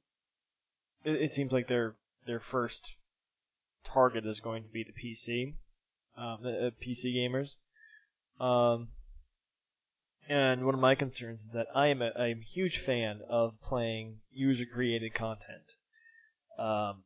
[1.05, 1.95] it, it seems like their
[2.25, 2.95] their first
[3.85, 5.53] target is going to be the PC,
[6.17, 7.55] um, the uh, PC gamers.
[8.39, 8.89] Um,
[10.27, 13.59] and one of my concerns is that I am a, I'm a huge fan of
[13.61, 15.75] playing user created content.
[16.57, 17.03] Um,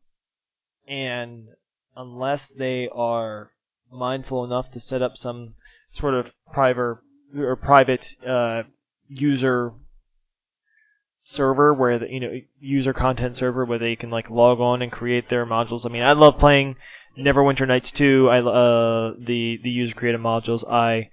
[0.88, 1.50] and
[1.96, 3.52] unless they are
[3.92, 5.56] mindful enough to set up some
[5.92, 7.00] sort of private
[7.36, 8.64] or private uh,
[9.08, 9.74] user
[11.24, 14.92] server where the you know user content server where they can like log on and
[14.92, 15.86] create their modules.
[15.86, 16.76] I mean, I love playing
[17.18, 18.30] Neverwinter Nights 2.
[18.30, 20.64] I uh the the user created modules.
[20.68, 21.10] I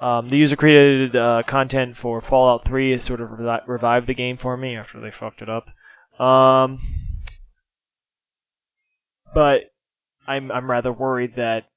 [0.00, 4.14] um, the user created uh, content for Fallout 3 has sort of revi- revived the
[4.14, 5.68] game for me after they fucked it up.
[6.20, 6.80] Um,
[9.34, 9.72] but
[10.26, 11.68] I'm I'm rather worried that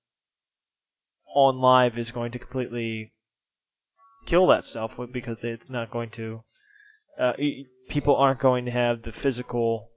[1.35, 3.13] OnLive is going to completely
[4.25, 6.43] kill that stuff because it's not going to.
[7.19, 7.33] Uh,
[7.89, 9.89] people aren't going to have the physical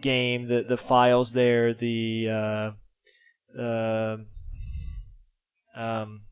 [0.00, 4.16] game, the the files there, the uh, uh,
[5.74, 6.22] um,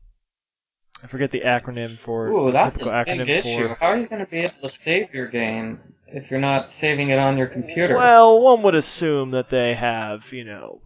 [1.03, 3.67] I forget the acronym for Ooh, that's typical a big issue.
[3.69, 3.75] for.
[3.75, 7.09] How are you going to be able to save your game if you're not saving
[7.09, 7.95] it on your computer?
[7.95, 10.81] Well, one would assume that they have, you know,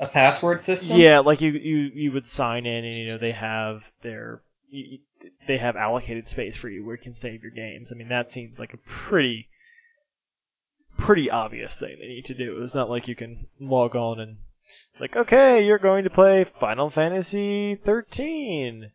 [0.00, 0.96] a password system?
[0.98, 5.00] Yeah, like you, you, you would sign in, and you know they have their, you-
[5.46, 7.90] they have allocated space for you where you can save your games.
[7.92, 9.48] I mean, that seems like a pretty,
[10.96, 12.62] pretty obvious thing they need to do.
[12.62, 14.36] It's not like you can log on and
[14.92, 18.90] it's like, okay, you're going to play Final Fantasy 13,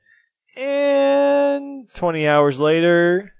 [0.56, 3.34] and 20 hours later,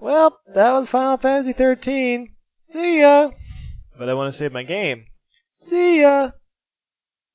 [0.00, 2.34] well, that was Final Fantasy 13.
[2.58, 3.30] See ya.
[3.98, 5.06] But I want to save my game.
[5.52, 6.30] See ya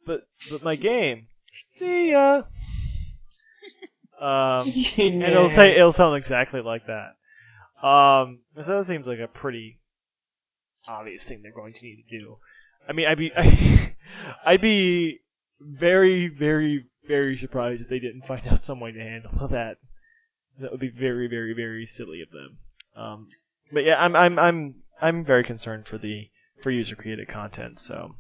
[0.07, 1.27] but but my game.
[1.65, 2.43] See ya.
[4.19, 7.09] Um, and it'll say it'll sound exactly like that.
[7.87, 9.77] Um, so that seems like a pretty
[10.87, 12.37] obvious thing they're going to need to do.
[12.87, 13.31] I mean, I'd be
[14.45, 15.19] I'd be
[15.59, 19.77] very very very surprised if they didn't find out some way to handle that.
[20.59, 22.57] That would be very very very silly of them.
[22.95, 23.27] Um,
[23.71, 26.29] but yeah, I'm I'm I'm I'm very concerned for the
[26.61, 27.79] for user created content.
[27.79, 28.15] So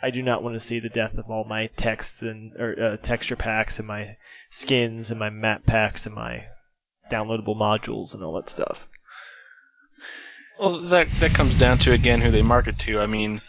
[0.00, 2.96] I do not want to see the death of all my texts and or uh,
[2.98, 4.16] texture packs and my
[4.50, 6.46] skins and my map packs and my
[7.10, 8.88] downloadable modules and all that stuff.
[10.58, 13.00] Well, that that comes down to again who they market to.
[13.00, 13.40] I mean,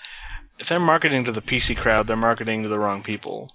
[0.59, 3.51] if they're marketing to the PC crowd, they're marketing to the wrong people,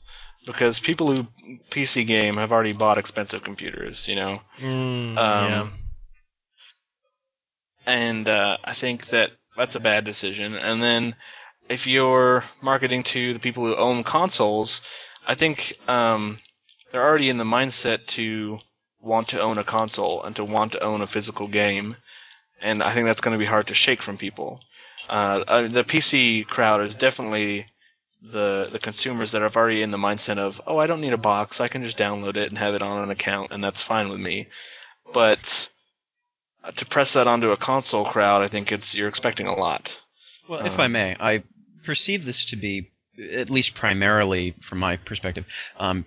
[0.47, 1.27] because people who
[1.71, 4.09] PC game have already bought expensive computers.
[4.09, 5.71] You know, Mm, um,
[7.87, 10.55] and uh, I think that that's a bad decision.
[10.55, 11.15] And then
[11.69, 14.83] if you're marketing to the people who own consoles,
[15.27, 16.39] I think um,
[16.91, 18.59] they're already in the mindset to
[19.01, 21.97] want to own a console and to want to own a physical game,
[22.61, 24.61] and I think that's going to be hard to shake from people.
[25.09, 27.67] Uh, uh, the PC crowd is definitely
[28.23, 31.19] the the consumers that are already in the mindset of, oh, I don't need a
[31.19, 34.09] box, I can just download it and have it on an account, and that's fine
[34.09, 34.49] with me.
[35.13, 35.69] But
[36.63, 40.01] uh, to press that onto a console crowd, I think it's you're expecting a lot.
[40.49, 41.43] Well, if Um, I may, I
[41.83, 42.91] perceive this to be,
[43.33, 45.47] at least primarily from my perspective,
[45.79, 46.05] um,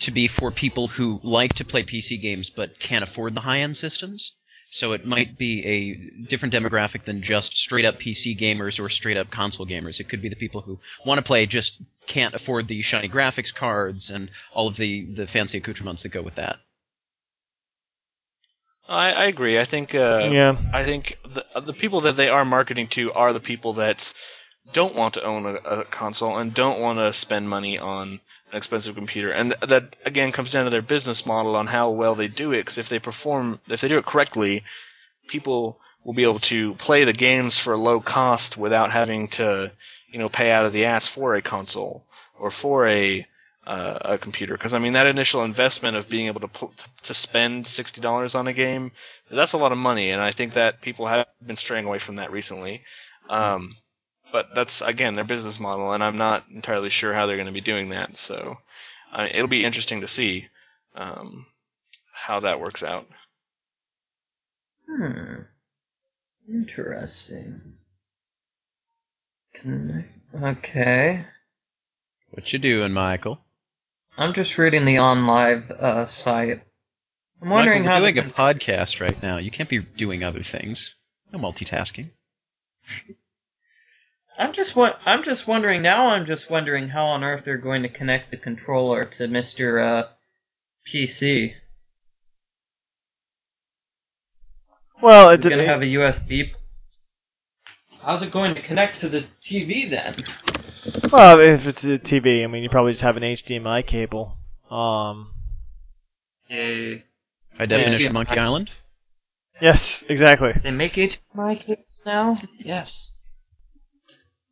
[0.00, 3.76] to be for people who like to play PC games but can't afford the high-end
[3.76, 4.32] systems.
[4.72, 5.94] So it might be a
[6.28, 9.98] different demographic than just straight up PC gamers or straight up console gamers.
[9.98, 13.52] It could be the people who want to play just can't afford the shiny graphics
[13.52, 16.60] cards and all of the, the fancy accoutrements that go with that.
[18.88, 19.58] I, I agree.
[19.58, 20.56] I think uh, yeah.
[20.72, 24.12] I think the the people that they are marketing to are the people that
[24.72, 28.20] don't want to own a, a console and don't want to spend money on
[28.50, 32.14] an expensive computer, and that again comes down to their business model on how well
[32.14, 32.58] they do it.
[32.58, 34.64] Because if they perform, if they do it correctly,
[35.28, 39.70] people will be able to play the games for a low cost without having to,
[40.10, 42.04] you know, pay out of the ass for a console
[42.38, 43.26] or for a
[43.66, 46.72] uh, a computer because I mean that initial investment of being able to pl-
[47.04, 48.90] to spend sixty dollars on a game
[49.30, 52.16] that's a lot of money, and I think that people have been straying away from
[52.16, 52.82] that recently.
[53.28, 53.76] Um,
[54.32, 57.52] but that's again their business model, and I'm not entirely sure how they're going to
[57.52, 58.16] be doing that.
[58.16, 58.58] So
[59.12, 60.48] uh, it'll be interesting to see
[60.94, 61.46] um,
[62.12, 63.06] how that works out.
[64.88, 65.42] Hmm.
[66.48, 67.60] Interesting.
[69.54, 70.04] Can
[70.42, 71.24] Okay.
[72.30, 73.40] What you doing, Michael?
[74.16, 76.62] I'm just reading the OnLive uh, site.
[77.42, 79.38] I'm wondering Michael, how we're doing the a podcast right now.
[79.38, 80.94] You can't be doing other things.
[81.32, 82.10] No multitasking.
[84.40, 86.06] I'm just what I'm just wondering now.
[86.08, 89.84] I'm just wondering how on earth they're going to connect the controller to Mr.
[90.04, 90.08] Uh,
[90.90, 91.52] PC.
[95.02, 96.52] Well, It's going to have a USB.
[98.02, 100.14] How's it going to connect to the TV then?
[101.12, 104.36] well, if it's a TV, I mean, you probably just have an HDMI cable.
[104.70, 105.32] Um,
[106.48, 107.04] They
[107.58, 108.12] High definition Yeah.
[108.12, 108.70] Monkey Island.
[109.60, 110.52] yes, exactly.
[110.52, 112.36] they make HDMI cables now.
[112.60, 113.09] Yes.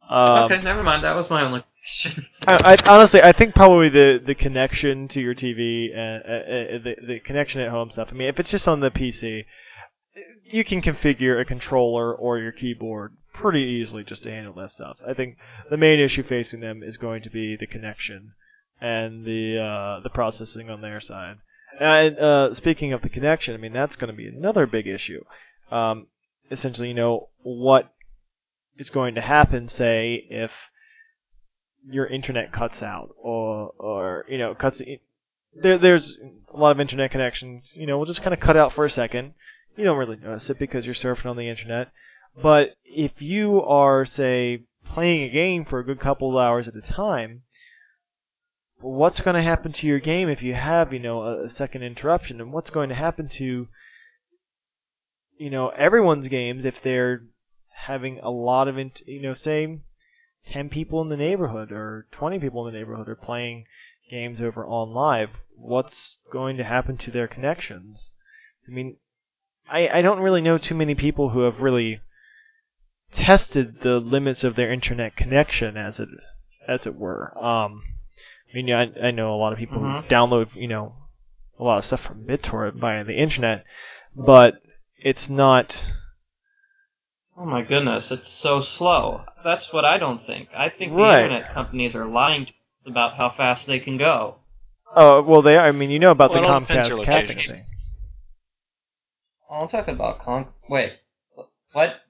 [0.09, 1.05] Um, okay, never mind.
[1.05, 2.27] That was my only question.
[2.47, 6.79] I, I honestly, I think probably the, the connection to your TV and uh, uh,
[6.83, 8.09] the the connection at home stuff.
[8.11, 9.45] I mean, if it's just on the PC,
[10.45, 14.99] you can configure a controller or your keyboard pretty easily just to handle that stuff.
[15.07, 15.37] I think
[15.71, 18.33] the main issue facing them is going to be the connection
[18.81, 21.37] and the uh, the processing on their side.
[21.79, 25.23] And uh, speaking of the connection, I mean that's going to be another big issue.
[25.71, 26.07] Um,
[26.51, 27.93] essentially, you know what
[28.79, 30.71] is going to happen, say if
[31.83, 34.83] your internet cuts out or or you know cuts
[35.55, 36.17] there there's
[36.53, 38.91] a lot of internet connections you know we'll just kind of cut out for a
[38.91, 39.35] second.
[39.77, 41.93] You don't really notice it because you're surfing on the internet.
[42.41, 46.77] But if you are say playing a game for a good couple of hours at
[46.77, 47.43] a time
[48.81, 51.83] what's going to happen to your game if you have you know a, a second
[51.83, 52.41] interruption?
[52.41, 53.69] And what's going to happen to
[55.37, 57.23] you know everyone's games if they're
[57.87, 59.79] having a lot of int- you know say
[60.51, 63.67] 10 people in the neighborhood or 20 people in the neighborhood are playing
[64.11, 68.13] games over OnLive, what's going to happen to their connections?
[68.67, 68.97] I mean,
[69.69, 72.01] I, I don't really know too many people who have really
[73.13, 76.09] tested the limits of their internet connection as it
[76.67, 77.33] as it were.
[77.37, 77.83] Um,
[78.51, 80.03] I mean, I, I know a lot of people Mhm.
[80.03, 80.95] who download, you know,
[81.59, 83.65] a lot of stuff from BitTorrent via the internet,
[84.17, 84.61] but
[84.97, 85.93] it's not
[87.39, 89.25] Oh my goodness, it's so slow.
[89.45, 90.49] That's what I don't think.
[90.53, 91.23] I think the Right.
[91.23, 94.35] internet companies are lying to us about how fast they can go.
[94.97, 95.69] Oh well, they are.
[95.69, 97.53] I mean, you know about Well, it the depends Comcast your capping location.
[97.55, 97.65] thing.
[99.49, 100.49] Oh, I'm talking about con.
[100.69, 100.95] Wait,
[101.73, 102.01] what?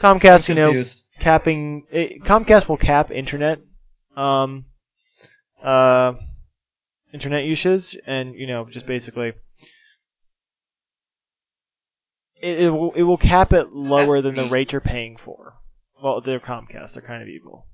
[0.00, 1.02] Comcast, you know, confused.
[1.20, 1.86] capping.
[1.90, 3.58] It, Comcast will cap internet,
[4.16, 4.64] um,
[5.62, 6.14] uh,
[7.12, 9.34] internet usage, and you know, just basically,
[12.40, 14.50] it, it will it will cap it lower than the mm.
[14.50, 15.54] rate you're paying for.
[16.02, 16.94] Well, they're Comcast.
[16.94, 17.66] They're kind of evil.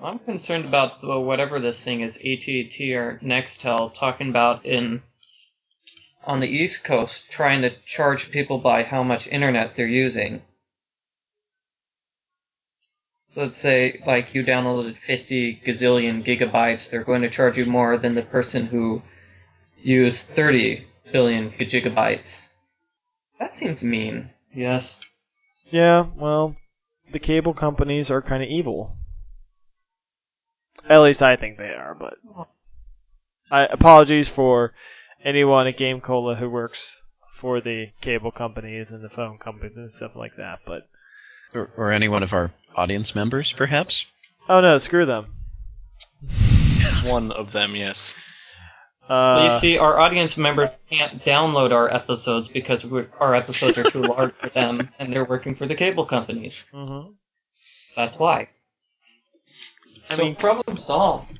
[0.00, 5.02] I'm concerned about the, whatever this thing is, AT&T or Nextel, talking about in
[6.24, 10.42] on the East Coast, trying to charge people by how much internet they're using.
[13.28, 17.96] So let's say, like, you downloaded 50 gazillion gigabytes, they're going to charge you more
[17.96, 19.02] than the person who
[19.78, 22.47] used 30 billion gigabytes.
[23.38, 24.30] That seems mean.
[24.54, 25.00] Yes.
[25.70, 26.56] Yeah, well,
[27.12, 28.96] the cable companies are kind of evil.
[30.88, 32.14] At least I think they are, but
[33.50, 34.72] I apologies for
[35.24, 37.02] anyone at Game Cola who works
[37.34, 40.60] for the cable companies and the phone companies and stuff like that.
[40.66, 40.88] But
[41.54, 44.06] Or, or any one of our audience members, perhaps?
[44.48, 45.26] oh no, screw them.
[47.04, 48.14] One of them, yes.
[49.08, 53.78] Well, Uh, you see, our audience members can't download our episodes because we're, our episodes
[53.78, 56.70] are too large for them, and they're working for the cable companies.
[56.74, 57.14] mhm.
[57.96, 58.48] That's why.
[60.10, 61.38] I so mean- problem solved.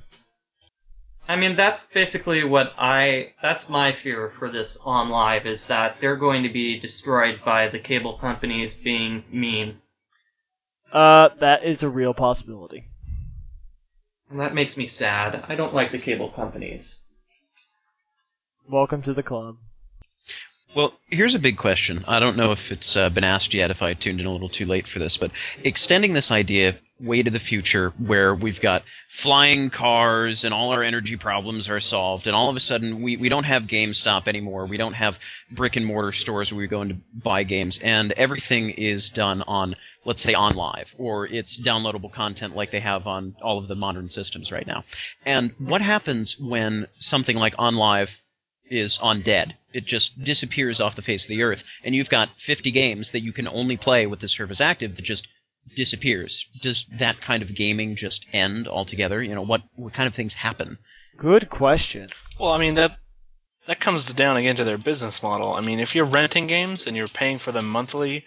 [1.30, 3.34] I mean, that's basically what I.
[3.42, 7.78] That's my fear for this OnLive is that they're going to be destroyed by the
[7.78, 9.82] cable companies being mean,
[10.90, 12.86] Uh, that is a real possibility.
[14.30, 15.44] and that makes me sad.
[15.48, 17.02] I don't like the cable companies.
[18.70, 19.56] Welcome to the club.
[20.74, 22.04] Well, here's a big question.
[22.06, 24.50] I don't know if it's uh, been asked yet, if I tuned in a little
[24.50, 25.30] too late for this, but
[25.64, 30.82] extending this idea way to the future where we've got flying cars and all our
[30.82, 34.66] energy problems are solved, and all of a sudden we, we don't have GameStop anymore.
[34.66, 35.18] We don't have
[35.50, 39.76] brick and mortar stores where we go to buy games, and everything is done on,
[40.04, 44.10] let's say, OnLive, or it's downloadable content like they have on all of the modern
[44.10, 44.84] systems right now.
[45.24, 48.20] And what happens when something like OnLive
[48.70, 49.56] is on dead.
[49.72, 53.20] It just disappears off the face of the earth, and you've got 50 games that
[53.20, 55.28] you can only play with the service active that just
[55.74, 56.46] disappears.
[56.62, 59.22] Does that kind of gaming just end altogether?
[59.22, 60.78] You know, what what kind of things happen?
[61.16, 62.08] Good question.
[62.38, 62.98] Well, I mean that
[63.66, 65.52] that comes down again to their business model.
[65.52, 68.24] I mean, if you're renting games and you're paying for them monthly,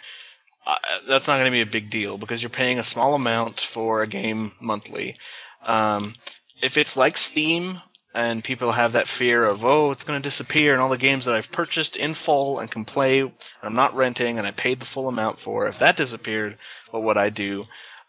[0.66, 0.76] uh,
[1.08, 4.04] that's not going to be a big deal because you're paying a small amount for
[4.04, 5.18] a game monthly.
[5.66, 6.16] Um,
[6.62, 7.82] if it's like Steam
[8.14, 11.26] and people have that fear of oh it's going to disappear and all the games
[11.26, 13.32] that I've purchased in full and can play and
[13.62, 16.58] I'm not renting and I paid the full amount for if that disappeared
[16.90, 17.62] what would I do?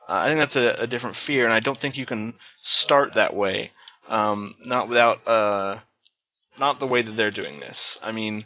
[0.08, 3.12] Uh, I think that's a, a, different fear and I don't think you can start
[3.12, 3.70] that way
[4.08, 5.78] um, not without uh,
[6.58, 7.98] not the way that they're doing this.
[8.02, 8.44] I mean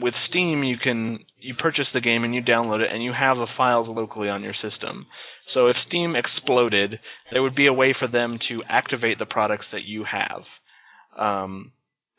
[0.00, 3.36] with Steam you can you purchase the game and you download it and you have
[3.36, 5.06] the files locally on your system.
[5.42, 9.72] So if Steam exploded there would be a way for them to activate the products
[9.72, 10.58] that you have
[11.16, 11.72] um,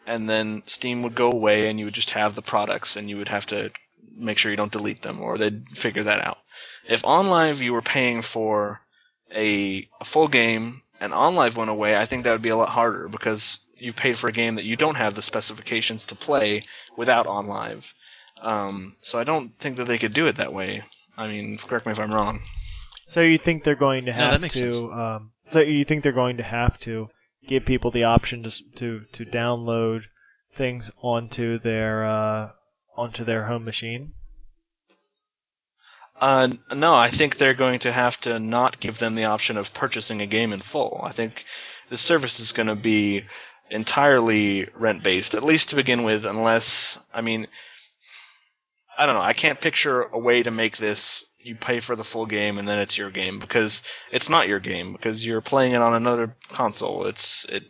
[0.06, 3.18] and then Steam would go away, and you would just have the products, and you
[3.18, 3.72] would have to
[4.16, 6.38] make sure you don't delete them, or they'd figure that out.
[6.88, 8.82] If OnLive you were paying for
[9.34, 12.70] a, a full game and OnLive went away, I think that would be a lot
[12.70, 16.64] harder because you paid for a game that you don't have the specifications to play
[16.95, 17.93] without OnLive.
[18.41, 20.84] Um, so I don't think that they could do it that way.
[21.18, 22.41] I mean, correct me if I'm wrong.
[23.08, 24.60] So you think they're going to No, have that makes to?
[24.60, 24.78] sense.
[24.78, 27.08] Um, so you think they're going to have to
[27.48, 30.04] give people the option to to to download
[30.56, 32.52] things onto their uh,
[32.95, 34.14] onto their home machine?
[36.20, 39.74] Uh, no, I think they're going to have to not give them the option of
[39.74, 41.00] purchasing a game in full.
[41.04, 41.45] I think
[41.89, 43.26] the service is going to be
[43.70, 47.48] entirely rent based, at least to begin with, unless, I mean,
[48.98, 49.22] I don't know.
[49.22, 52.68] I can't picture a way to make this you pay for the full game and
[52.68, 56.36] then it's your game because it's not your game because you're playing it on another
[56.50, 57.06] console.
[57.06, 57.64] It's it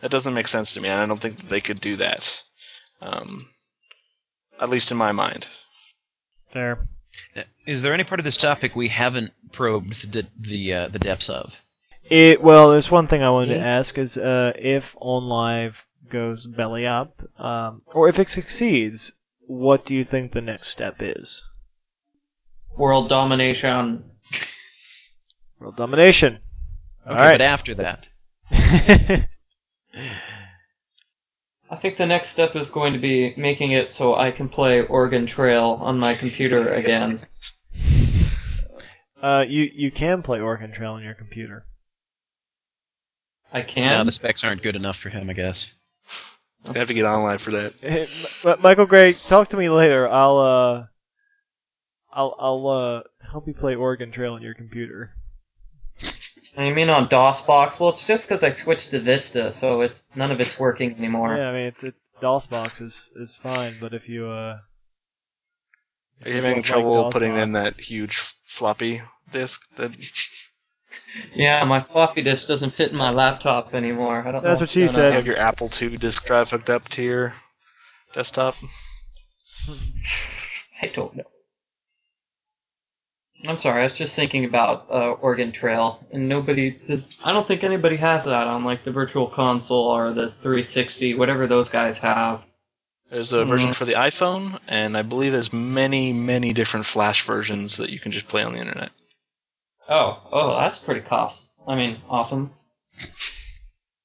[0.00, 2.42] that doesn't make sense to me, and I don't think that they could do that.
[3.02, 3.48] Um,
[4.60, 5.46] at least in my mind.
[6.48, 6.86] Fair.
[7.66, 11.28] Is there any part of this topic we haven't probed the the, uh, the depths
[11.28, 11.60] of?
[12.08, 13.64] It well, there's one thing I wanted to Mhm.
[13.64, 19.10] ask is uh, if OnLive goes belly up, um, or if it succeeds,
[19.46, 21.42] what do you think the next step is?
[22.76, 24.04] World domination.
[25.58, 26.38] World domination.
[27.06, 27.32] Okay, All right.
[27.34, 28.08] but after that,
[28.50, 29.26] I
[31.80, 35.26] think the next step is going to be making it so I can play Oregon
[35.26, 37.20] Trail on my computer again.
[39.20, 41.66] uh, you you can play Oregon Trail on your computer.
[43.52, 44.06] I no, can.
[44.06, 45.72] the specs aren't good enough for him, I guess.
[46.74, 48.08] I have to get online for that.
[48.42, 50.08] But Michael Gray, talk to me later.
[50.08, 50.86] I'll uh,
[52.14, 55.14] I'll I'll uh help you play Oregon Trail on your computer.
[56.56, 57.80] You mean on DOSBox?
[57.80, 61.36] Well, it's just because I switched to Vista, so it's none of it's working anymore.
[61.36, 64.58] Yeah, I mean it's it's DOSBox is is fine, but if you uh.
[66.24, 69.02] Are you having like trouble putting in that huge floppy
[69.32, 69.62] disk?
[69.74, 69.90] That
[71.34, 74.20] Yeah, my floppy disk doesn't fit in my laptop anymore.
[74.20, 75.08] I don't know That's what what's she going said.
[75.08, 77.34] you have your Apple II disk drive hooked up to your
[78.12, 78.54] desktop.
[80.82, 81.24] I don't know.
[83.46, 87.06] I'm sorry, I was just thinking about uh, Oregon Trail, and nobody does.
[87.22, 91.46] I don't think anybody has that on like the Virtual Console or the 360, whatever
[91.46, 92.42] those guys have.
[93.10, 93.74] There's a version Mhm.
[93.74, 98.12] for the iPhone, and I believe there's many, many different Flash versions that you can
[98.12, 98.90] just play on the internet.
[99.88, 101.50] Oh, oh, that's pretty cost.
[101.68, 102.52] I mean, awesome.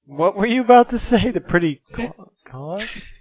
[0.06, 1.32] What were you about to say?
[1.32, 3.14] The pretty co- cost?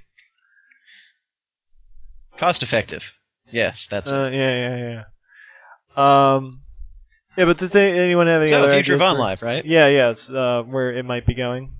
[2.37, 3.17] Cost effective.
[3.51, 4.35] Yes, that's Uh, it.
[4.35, 5.05] yeah, yeah, yeah.
[5.99, 6.61] Um,
[7.37, 9.65] yeah, but does they, anyone have any So other the future of for- OnLive, right?
[9.65, 10.31] Yeah, yes.
[10.31, 11.73] Uh, where it might be going.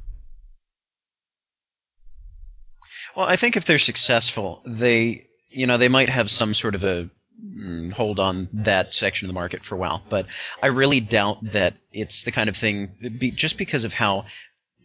[3.17, 6.85] Well, I think if they're successful, they you know they might have some sort of
[6.85, 7.11] a
[7.45, 10.03] mm, hold on that section of the market for a while.
[10.09, 10.27] But
[10.63, 14.27] I really doubt that it's the kind of thing be, just because of how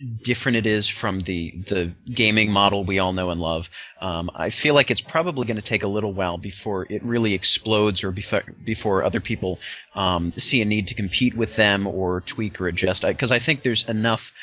[0.04, 3.70] different it is from the the gaming model we all know and love.
[4.02, 7.34] Um, I feel like it's probably going to take a little while before it really
[7.34, 9.60] explodes, or before before other people
[9.96, 13.04] um, see a need to compete with them or tweak or adjust.
[13.04, 14.34] Because I think there's enough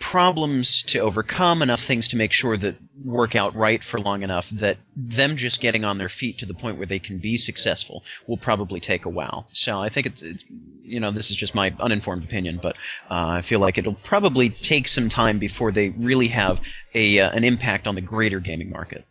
[0.00, 2.74] problems to overcome, enough things to make sure that
[3.04, 6.54] work out right for long enough that them just getting on their feet to the
[6.54, 9.46] point where they can be successful will probably take a while.
[9.52, 10.44] So I think it's, it's
[10.82, 12.76] you know, this is just my uninformed opinion, but
[13.10, 16.60] uh, I feel like it'll probably take some time before they really have
[16.94, 19.04] a uh, an impact on the greater gaming market.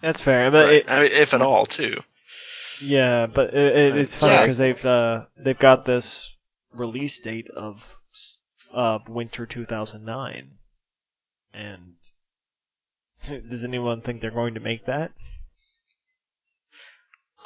[0.00, 0.74] That's fair, but Right.
[0.76, 2.00] it, I mean, if at all, too.
[2.80, 4.40] yeah, but it, it, it's funny Yeah.
[4.42, 6.32] because they've uh, they've got this
[6.72, 7.94] release date of
[8.76, 10.50] uh, winter 2009,
[11.54, 11.94] and
[13.24, 15.12] does anyone think they're going to make that?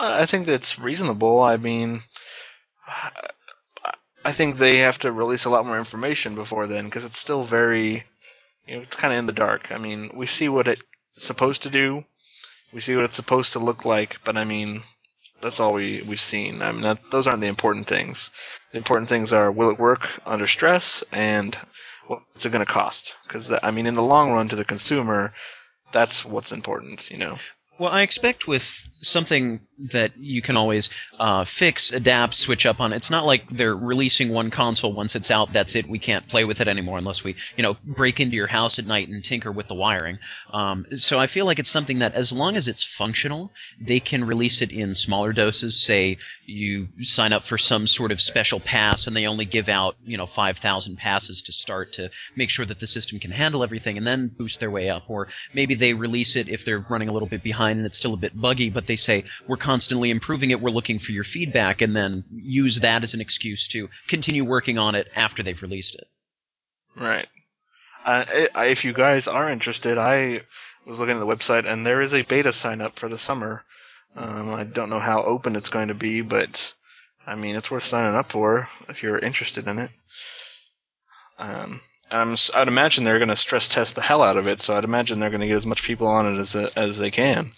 [0.00, 1.40] I think that's reasonable.
[1.40, 2.00] I mean,
[4.24, 7.44] I think they have to release a lot more information before then because it's still
[7.44, 8.02] very,
[8.66, 9.70] you know, it's kind of in the dark.
[9.70, 10.82] I mean, we see what it's
[11.16, 12.04] supposed to do,
[12.72, 14.82] we see what it's supposed to look like, but I mean,
[15.40, 16.62] that's all we we've seen.
[16.62, 18.30] I mean, that, those aren't the important things.
[18.72, 21.56] The important things are will it work under stress and
[22.06, 23.16] what's it going to cost?
[23.24, 25.32] Because I mean, in the long run, to the consumer,
[25.92, 27.10] that's what's important.
[27.10, 27.38] You know.
[27.80, 32.92] Well, I expect with something that you can always uh, fix, adapt, switch up on.
[32.92, 35.54] It's not like they're releasing one console once it's out.
[35.54, 35.88] That's it.
[35.88, 38.84] We can't play with it anymore unless we, you know, break into your house at
[38.84, 40.18] night and tinker with the wiring.
[40.52, 43.50] Um, so I feel like it's something that, as long as it's functional,
[43.80, 45.82] they can release it in smaller doses.
[45.82, 49.96] Say you sign up for some sort of special pass, and they only give out,
[50.04, 53.64] you know, five thousand passes to start to make sure that the system can handle
[53.64, 55.04] everything, and then boost their way up.
[55.08, 58.14] Or maybe they release it if they're running a little bit behind and it's still
[58.14, 60.60] a bit buggy, but they say we're constantly improving it.
[60.60, 64.78] We're looking for your feedback, and then use that as an excuse to continue working
[64.78, 66.08] on it after they've released it.
[66.96, 67.28] Right.
[68.04, 68.24] Uh,
[68.56, 70.42] if you guys are interested, I
[70.86, 73.64] was looking at the website, and there is a beta sign up for the summer.
[74.16, 76.74] Um, I don't know how open it's going to be, but
[77.26, 79.90] I mean, it's worth signing up for if you're interested in it.
[81.38, 81.80] Um,
[82.12, 84.84] I'm, I'd imagine they're going to stress test the hell out of it, so I'd
[84.84, 87.52] imagine they're going to get as much people on it as as they can.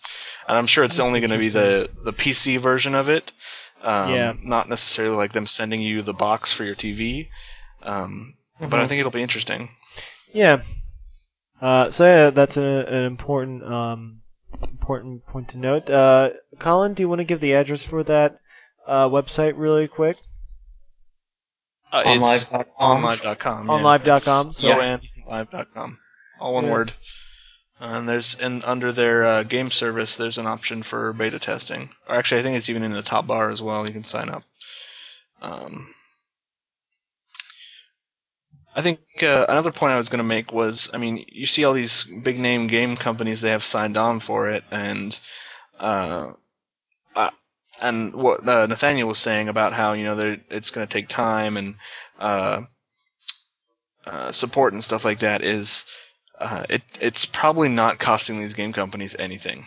[0.48, 3.32] And I'm sure it's That's only going to be the the PC version of it.
[3.82, 4.34] Um, Yeah.
[4.42, 7.28] Not necessarily like them sending you the box for your TV.
[7.82, 9.70] Um, But I think it'll be interesting.
[10.32, 10.62] Yeah.
[11.60, 14.20] Uh, so yeah, that's a, an important um,
[14.62, 15.88] important point to note.
[15.88, 18.38] Uh, Colin, do you want to give the address for that
[18.86, 20.16] uh, website really quick?
[21.92, 23.02] Uh, it's OnLive.com.
[23.02, 23.66] onlive.com.
[23.68, 25.98] OnLive.com, It's so- onlive.com.
[26.40, 26.72] All one Yeah.
[26.72, 26.92] word.
[27.80, 31.90] And there's and under their uh, game service, there's an option for beta testing.
[32.08, 33.86] Or actually, I think it's even in the top bar as well.
[33.86, 34.44] You can sign up.
[35.42, 35.92] Um,
[38.74, 41.64] I think uh, another point I was going to make was, I mean, you see
[41.64, 45.18] all these big name game companies they have signed on for it, and
[45.78, 46.32] uh,
[47.82, 51.56] and what uh, Nathaniel was saying about how you know it's going to take time
[51.56, 51.74] and
[52.18, 52.62] uh,
[54.06, 55.84] uh, support and stuff like that is
[56.38, 59.64] uh, it it's probably not costing these game companies anything.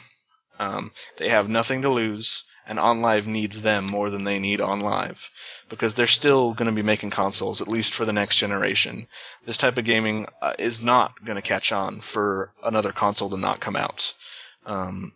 [0.57, 5.29] Um, they have nothing to lose, and OnLive needs them more than they need OnLive
[5.67, 9.07] because they're still going to be making consoles at least for the next generation.
[9.43, 13.37] This type of gaming uh, is not going to catch on for another console to
[13.37, 14.13] not come out.
[14.65, 15.11] Um,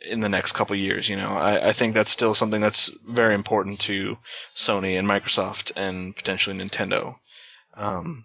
[0.00, 3.34] in the next couple years, you know, I, I think that's still something that's very
[3.34, 4.16] important to
[4.54, 7.16] Sony and Microsoft and potentially Nintendo.
[7.74, 8.24] Um,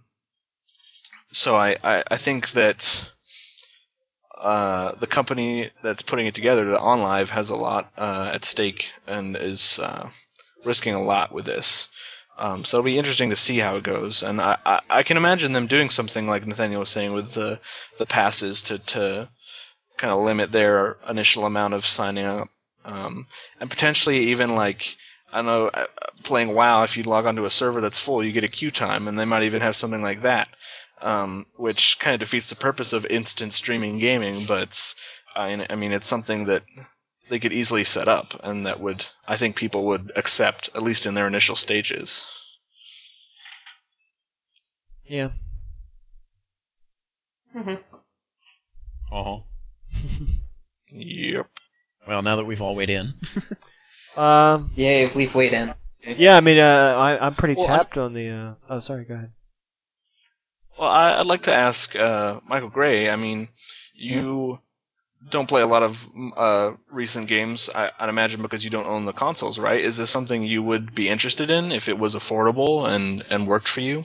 [1.31, 3.11] so I, I, I think that
[4.39, 8.91] uh, the company that's putting it together, the OnLive, has a lot uh, at stake
[9.07, 10.09] and is uh,
[10.65, 11.89] risking a lot with this.
[12.37, 15.17] Um, so it'll be interesting to see how it goes, and I, I, I can
[15.17, 17.59] imagine them doing something like Nathaniel was saying with the
[17.99, 19.29] the passes to to
[19.97, 22.49] kind of limit their initial amount of signing up,
[22.85, 23.27] um,
[23.59, 24.97] and potentially even like
[25.33, 25.87] I don't know, uh,
[26.21, 26.83] playing WoW.
[26.83, 29.25] If you log onto a server that's full, you get a queue time, and they
[29.25, 30.47] might even have something like that,
[31.01, 34.45] um, which kind of defeats the purpose of instant streaming gaming.
[34.45, 34.93] But
[35.35, 36.63] I, I mean, it's something that
[37.29, 41.07] they could easily set up, and that would I think people would accept at least
[41.07, 42.25] in their initial stages.
[45.05, 45.29] Yeah.
[49.11, 49.43] Oh.
[50.91, 51.47] Yep.
[52.07, 53.13] Well, now that we've all weighed in,
[54.17, 54.71] Um.
[54.75, 55.73] Yay, we've weighed in.
[56.05, 58.29] Yeah, I mean, uh, I, I'm pretty Well, I'm- tapped on the.
[58.29, 59.05] Uh, oh, sorry.
[59.05, 59.31] Go ahead.
[60.77, 63.09] Well, I, I'd like to ask uh, Michael Gray.
[63.09, 63.47] I mean,
[63.93, 64.59] you
[65.29, 69.05] don't play a lot of uh, recent games, I, I'd imagine, because you don't own
[69.05, 69.79] the consoles, right?
[69.79, 73.67] Is this something you would be interested in if it was affordable and, and worked
[73.69, 74.03] for you?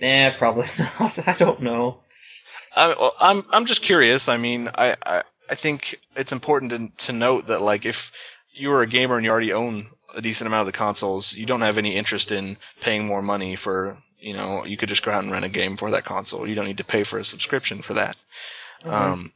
[0.00, 0.68] Nah, probably
[1.00, 1.26] not.
[1.28, 1.98] I don't know.
[2.74, 4.28] I, well, I'm I'm just curious.
[4.28, 8.12] I mean, I, I, I think it's important to, to note that like if
[8.52, 11.62] you're a gamer and you already own a decent amount of the consoles, you don't
[11.62, 15.24] have any interest in paying more money for You know, you could just go out
[15.24, 16.46] and rent a game for that console.
[16.46, 18.16] You don't need to pay for a subscription for that.
[18.84, 18.92] Mhm.
[18.92, 19.32] Um,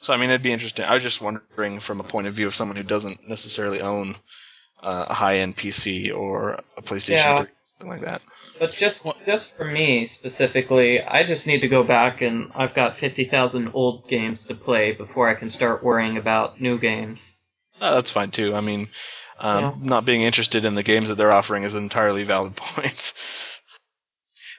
[0.00, 0.84] so I mean, it'd be interesting.
[0.86, 4.14] I was just wondering from a point of view of someone who doesn't necessarily own
[4.82, 7.36] uh, a high-end PC or a PlayStation, Yeah.
[7.36, 7.46] 3,
[7.78, 8.22] something like that.
[8.58, 12.98] But just just for me specifically, I just need to go back and I've got
[12.98, 17.34] fifty thousand old games to play before I can start worrying about new games.
[17.80, 18.54] Uh, that's fine too.
[18.54, 18.88] I mean,
[19.38, 19.72] um, Yeah.
[19.78, 23.12] not being interested in the games that they're offering is an entirely valid point.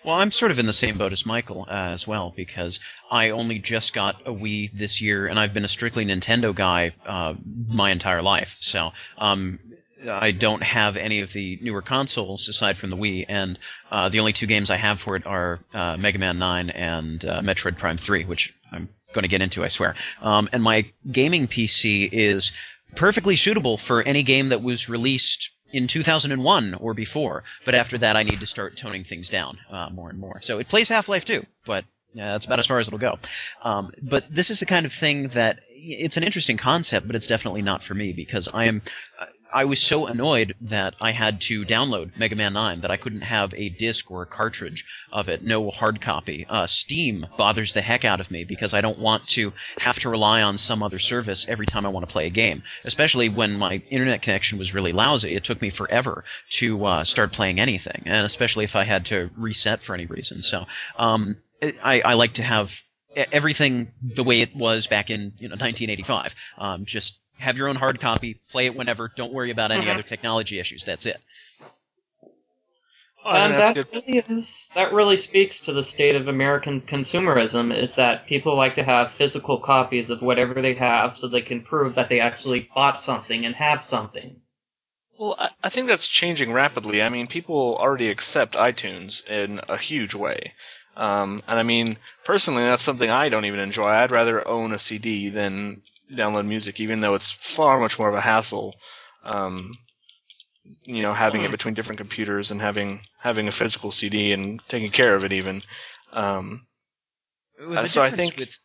[0.06, 2.80] Well, I'm sort of in the same boat as Michael uh, as well because
[3.12, 6.93] I only just got a Wii this year, and I've been a strictly Nintendo guy
[7.06, 7.34] uh,
[7.68, 8.56] my entire life.
[8.62, 9.60] So um,
[10.08, 13.60] I don't have any of the newer consoles aside from the Wii, and
[13.91, 17.26] uh, the only two games I have for it are uh, Mega Man 9 and
[17.26, 19.95] uh, Metroid Prime 3, which I'm going to get into, I swear.
[20.22, 22.52] Um, and my gaming PC is
[22.95, 27.43] perfectly suitable for any game that was released in 2001 or before.
[27.66, 30.41] But after that, I need to start toning things down uh, more and more.
[30.41, 31.84] So it plays Half Life 2, but
[32.16, 33.20] uh, that's about as far as it'll go.
[33.62, 37.28] Um, but this is the kind of thing that it's an interesting concept, but it's
[37.28, 38.82] definitely not for me because I am.
[39.52, 43.24] I was so annoyed that I had to download Mega Man 9 that I couldn't
[43.24, 46.45] have a disc or a cartridge of it, no hard copy.
[46.47, 50.10] Uh, Steam bothers the heck out of me because I don't want to have to
[50.10, 52.64] rely on some other service every time I want to play a game.
[52.84, 57.32] Especially when my internet connection was really lousy, it took me forever to uh, start
[57.32, 60.41] playing anything, and especially if I had to reset for any reason.
[60.41, 61.38] So um,
[61.84, 62.82] I, I like to have
[63.32, 66.36] everything the way it was back in you know 1985.
[66.58, 69.12] Um, just have your own hard copy, play it whenever.
[69.16, 69.94] Don't worry about any Mhm.
[69.94, 70.84] other technology issues.
[70.84, 71.18] That's it.
[73.26, 73.88] I and that's that good.
[73.94, 78.76] really is that really speaks to the state of American consumerism is that people like
[78.76, 82.70] to have physical copies of whatever they have so they can prove that they actually
[82.76, 84.42] bought something and have something.
[85.20, 87.04] Well, I, I think that's changing rapidly.
[87.04, 90.54] I mean, people already accept iTunes in a huge way.
[90.96, 93.90] Um, and I mean, personally, that's something I don't even enjoy.
[93.90, 95.82] I'd rather own a CD than
[96.12, 98.76] download music, even though it's far much more of a hassle.
[99.24, 99.78] Um,
[100.84, 101.51] you know, having it Hmm.
[101.51, 105.64] between different computers and having having a physical CD and taking care of it, even.
[106.14, 106.66] Um,
[107.60, 108.55] The so I think- with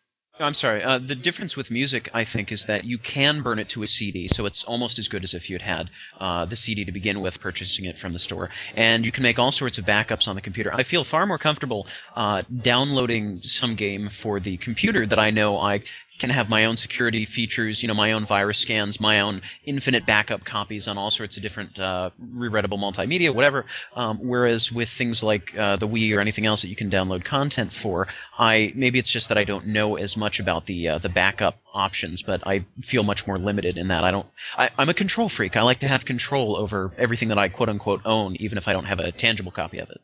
[0.40, 0.82] I'm sorry.
[0.82, 3.86] Uh, the difference with music, I think, is that you can burn it to a
[3.86, 5.90] CD, so it's almost as good as if you'd had
[6.20, 8.50] uh, the CD to begin with, purchasing it from the store.
[8.74, 10.74] And you can make all sorts of backups on the computer.
[10.74, 11.86] I feel far more comfortable
[12.16, 15.82] uh, downloading some game for the computer that I know I
[16.18, 20.06] can have my own security features, you know, my own virus scans, my own infinite
[20.06, 23.66] backup copies on all sorts of different uh, rereadable multimedia, whatever.
[23.96, 27.24] Um, whereas with things like uh, the Wii or anything else that you can download
[27.24, 28.06] content for,
[28.38, 31.58] I maybe it's just that I don't know as much about the uh, the backup
[31.72, 34.04] options, but I feel much more limited in that.
[34.04, 34.26] I don't.
[34.56, 35.56] I, I'm a control freak.
[35.56, 38.72] I like to have control over everything that I quote unquote own, even if I
[38.72, 40.00] don't have a tangible copy of it.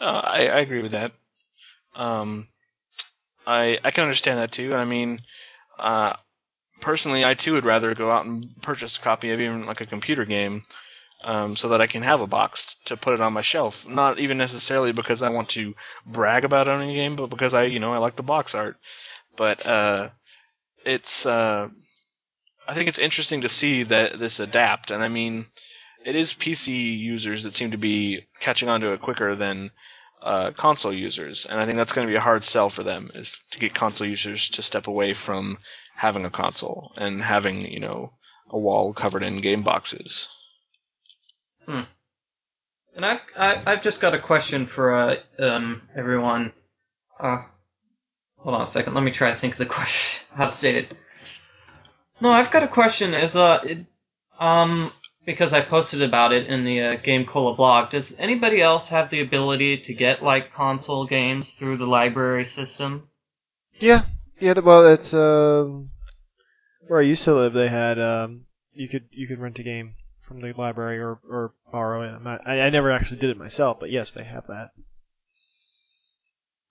[0.00, 1.12] Uh, I, I agree with that.
[1.94, 2.48] Um,
[3.46, 4.74] I I can understand that too.
[4.74, 5.20] I mean,
[5.78, 6.14] uh,
[6.80, 9.86] personally, I too would rather go out and purchase a copy of even like a
[9.86, 10.64] computer game,
[11.24, 13.88] um, so that I can have a box to put it on my shelf.
[13.88, 15.74] Not even necessarily because I want to
[16.04, 18.76] brag about owning a game, but because I you know I like the box art.
[19.36, 20.08] But uh,
[20.84, 21.68] it's uh,
[22.66, 25.46] I think it's interesting to see that this adapt, and I mean,
[26.04, 29.70] it is PC users that seem to be catching on to it quicker than
[30.22, 33.10] uh, console users, and I think that's going to be a hard sell for them
[33.14, 35.58] is to get console users to step away from
[35.94, 38.12] having a console and having you know
[38.50, 40.28] a wall covered in game boxes.
[41.66, 41.82] Hmm.
[42.94, 46.52] And I've I, I've just got a question for uh, um everyone.
[47.20, 47.42] Uh,
[48.38, 48.94] hold on a second.
[48.94, 50.26] Let me try to think of the question.
[50.32, 50.96] How to state it.
[52.20, 53.14] No, I've got a question.
[53.14, 53.78] Is uh it,
[54.38, 54.92] um
[55.26, 57.90] because I posted about it in the uh, Game Cola blog.
[57.90, 63.08] Does anybody else have the ability to get like console games through the library system?
[63.80, 64.02] Yeah,
[64.38, 64.58] yeah.
[64.60, 65.90] Well, it's um,
[66.86, 67.52] where I used to live.
[67.52, 71.52] They had um, you could you could rent a game from the library or, or
[71.70, 72.22] borrow it.
[72.22, 74.70] Not, I, I never actually did it myself, but yes, they have that.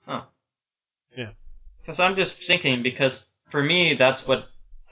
[0.06, 0.24] Huh.
[1.16, 1.32] Yeah.
[1.82, 4.47] Because I'm just thinking, because for me, that's what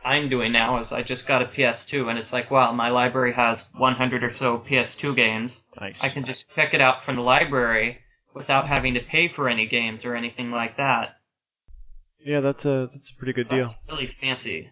[0.06, 0.80] I'm doing now.
[0.80, 4.32] Is I just got a PS2, and it's like, wow, my library has 100 or
[4.32, 5.62] so PS2 games.
[5.80, 6.04] Nice.
[6.04, 8.00] I can just pick it out from the library
[8.34, 11.18] without having to pay for any games or anything like that.
[12.20, 13.74] Yeah, that's a that's a pretty good deal.
[13.90, 14.72] Really fancy.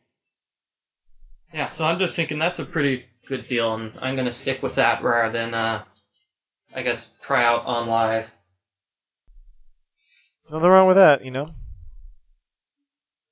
[1.54, 4.76] Yeah, so I'm just thinking that's a pretty good deal, and I'm gonna stick with
[4.76, 5.84] that rather than, uh,
[6.74, 8.28] I guess, try out OnLive.
[10.50, 11.54] Nothing wrong with that, you know.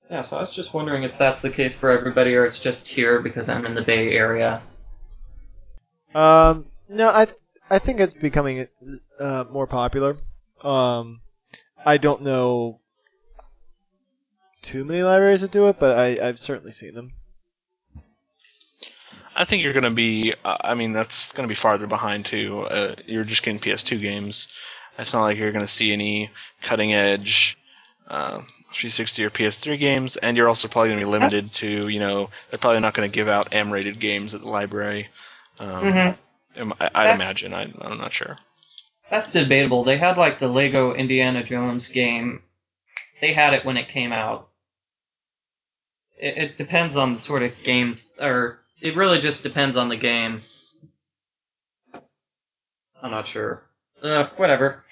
[0.10, 2.88] Yeah, so I was just wondering if that's the case for everybody, or it's just
[2.88, 4.62] here because I'm in the Bay Area.
[6.16, 7.38] Um, no, I th-
[7.70, 8.68] I think it's becoming
[9.20, 10.18] uh, more popular.
[10.64, 11.22] Um,
[11.86, 12.80] I don't know
[14.64, 17.14] too many libraries that do it, but I, I've certainly seen them.
[19.36, 20.34] I think you're going to be.
[20.43, 22.62] Uh, I mean, that's going to be farther behind too.
[22.62, 24.47] Uh, you're just getting PS2 games.
[24.97, 26.32] It's not like you're going to see any
[26.62, 27.59] cutting edge
[28.10, 28.39] uh,
[28.72, 31.88] 360 or PS3 games, and you're also probably going to be limited to.
[31.88, 35.10] You know, they're probably not going to give out M-rated games at the library.
[35.60, 36.18] Um, Mhm.
[36.55, 37.53] I, I'd That's- imagine.
[37.53, 38.38] I, I'm not sure.
[39.10, 39.84] That's debatable.
[39.84, 42.43] They had like the Lego Indiana Jones game.
[43.22, 44.49] They had it when it came out.
[46.20, 49.97] It, it depends on the sort of games, or it really just depends on the
[49.97, 50.41] game.
[53.01, 53.64] I'm not sure.
[54.03, 54.84] Uh, whatever.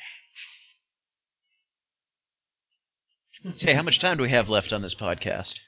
[3.43, 5.59] Hey, how much time do we have left on this podcast?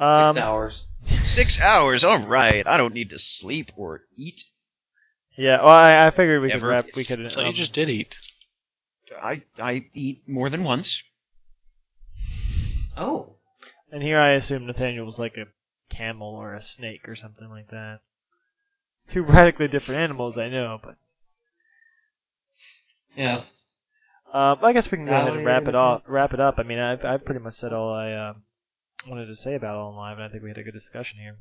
[0.00, 0.84] Um, Six hours.
[1.22, 2.04] Six hours.
[2.04, 2.66] All right.
[2.66, 4.44] I don't need to sleep or eat.
[5.36, 6.68] yeah, well, I, I figured we could Ever.
[6.68, 6.86] wrap.
[6.96, 7.30] We could.
[7.30, 8.16] So you um, just did eat.
[9.22, 11.02] I I eat more than once.
[12.96, 13.36] Oh.
[13.92, 15.46] And here I assume Nathaniel was like a
[15.88, 18.00] camel or a snake or something like that.
[19.08, 20.96] Two radically different animals, I know, but
[23.16, 23.67] Yes.
[24.32, 25.78] Um, I guess we can go ahead and wrap it Alligator.
[25.78, 26.02] off.
[26.06, 26.58] Wrap it up.
[26.58, 28.34] I mean, I've I've pretty much said all I uh,
[29.06, 31.36] wanted to say about All Live, and I think we had a good discussion here.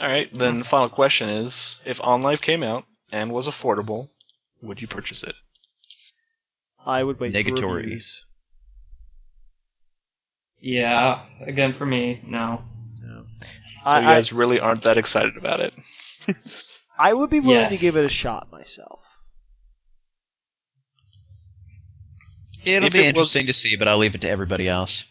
[0.00, 0.28] All right.
[0.36, 4.08] Then the final question is: If OnLive came out and was affordable,
[4.62, 5.34] would you purchase it?
[6.84, 7.32] I would wait.
[7.32, 7.76] for Negatory.
[7.76, 8.24] reviews.
[10.60, 11.22] Yeah.
[11.40, 12.62] Again, for me, no.
[13.02, 13.24] No.
[13.84, 15.74] So I- you guys really aren't that excited about it.
[16.98, 19.00] I would be willing to give it a shot myself.
[22.66, 25.04] It'll If be it interesting was- to see, but I'll leave it to everybody else.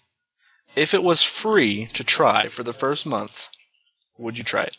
[0.76, 3.48] If it was free to try for the first month,
[4.18, 4.78] would you try it?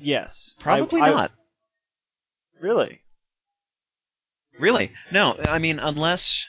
[0.00, 0.54] Yes.
[0.60, 1.32] Probably I- not.
[2.60, 3.00] Really?
[4.58, 4.92] Really?
[5.10, 6.46] No, I mean unless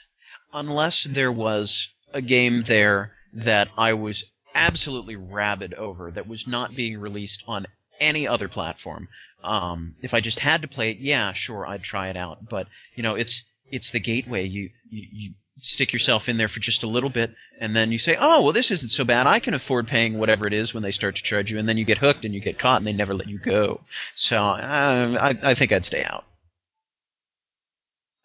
[0.52, 6.76] unless there was a game there that I was absolutely rabid over that was not
[6.76, 7.66] being released on
[8.00, 9.08] any other platform.
[9.42, 12.48] Um, if I just had to play it, yeah, sure, I'd try it out.
[12.48, 14.44] But you know, it's it's the gateway.
[14.46, 17.98] You you, you stick yourself in there for just a little bit, and then you
[17.98, 19.26] say, "Oh, well, this isn't so bad.
[19.26, 21.76] I can afford paying whatever it is." When they start to charge you, and then
[21.78, 23.80] you get hooked and you get caught, and they never let you go.
[24.14, 26.24] So uh, I I think I'd stay out.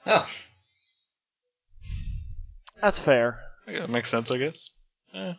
[0.05, 0.27] Oh.
[2.81, 3.39] That's fair.
[3.67, 4.71] Yeah, That makes sense, I guess.
[5.13, 5.33] Yeah.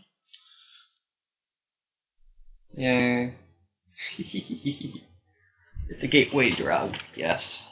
[2.76, 3.34] Yay.
[4.18, 7.68] it's a gateway drug, yes.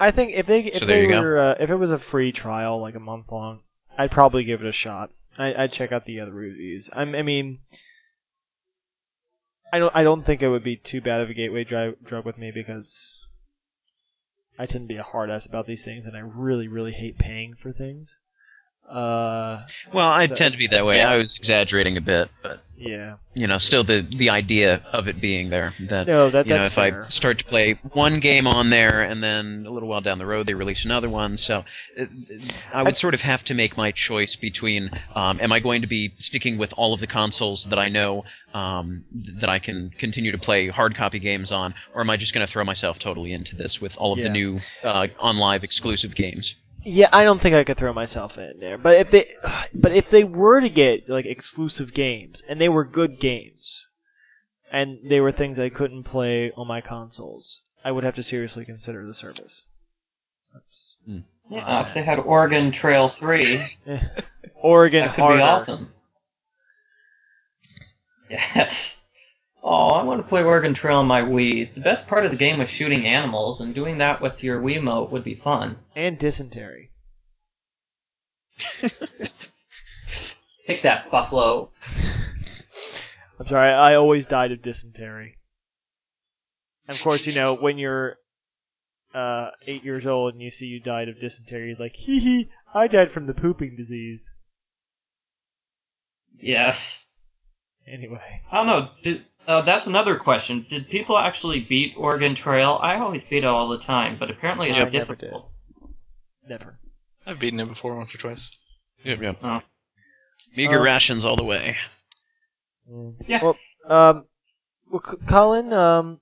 [0.00, 1.20] I think if they if So there they you go.
[1.22, 3.62] were uh, if it was a free trial like a month long,
[3.96, 5.10] I'd probably give it a shot.
[5.38, 6.90] I, I'd check out the other reviews.
[6.92, 7.60] I'm, I mean,
[9.72, 12.24] I don't I don't think it would be too bad of a gateway dri- drug
[12.24, 13.24] with me because
[14.58, 17.18] I tend to be a hard ass about these things, and I really really hate
[17.18, 18.16] paying for things.
[18.88, 19.62] Uh,
[19.92, 21.00] Well, I So- tend to be that way.
[21.02, 23.14] I was exaggerating a bit, but yeah.
[23.34, 25.72] you know, still the the idea of it being there.
[25.80, 27.04] That No, that you know, if fair.
[27.04, 30.26] I start to play one game on there, and then a little while down the
[30.26, 31.64] road they release another one, so
[31.98, 32.04] uh,
[32.74, 35.82] I would I- sort of have to make my choice between: um, am I going
[35.82, 39.04] to be sticking with all of the consoles that I know um,
[39.38, 42.46] that I can continue to play hard copy games on, or am I just going
[42.46, 46.56] to throw myself totally into this with all of the new uh, OnLive exclusive games?
[46.84, 48.78] Yeah, I don't think I could throw myself in there.
[48.78, 49.26] But if they,
[49.74, 53.86] but if they were to get like exclusive games and they were good games,
[54.70, 58.64] and they were things I couldn't play on my consoles, I would have to seriously
[58.64, 59.62] consider the service.
[60.52, 61.18] That's- hmm.
[61.50, 63.58] Yeah, if they had Oregon Trail 3,
[64.54, 65.36] Oregon that could harder.
[65.38, 65.92] be awesome.
[68.30, 69.01] Yes.
[69.62, 71.72] Oh, I want to play Oregon Trail on my Wii.
[71.74, 74.80] The best part of the game was shooting animals, and doing that with your Wii
[74.80, 75.76] Wiimote would be fun.
[75.94, 76.90] and dysentery.
[80.66, 81.70] Take that, Buffalo.
[83.38, 85.38] I'm sorry, I always died of dysentery.
[86.88, 88.16] And of course, you know when you're
[89.14, 92.50] uh, eight years old and you see you died of dysentery, you're like, hee hee,
[92.74, 94.30] I died from the pooping disease.
[96.40, 97.04] Yes.
[97.86, 98.40] Anyway.
[98.50, 98.88] I don't know.
[99.02, 100.66] Did, uh, that's another question.
[100.68, 102.78] Did people actually beat Oregon Trail?
[102.82, 105.50] I always beat it all the time, but apparently it's I never difficult.
[106.48, 106.78] Never.
[107.26, 108.56] I've beaten it before once or twice.
[109.04, 109.38] Yep, yep.
[109.42, 109.60] Oh.
[110.56, 111.76] Meager Uh, rations all the way.
[113.26, 113.42] Yeah.
[113.42, 114.26] Well, um,
[114.90, 116.20] well, C- Colin, um,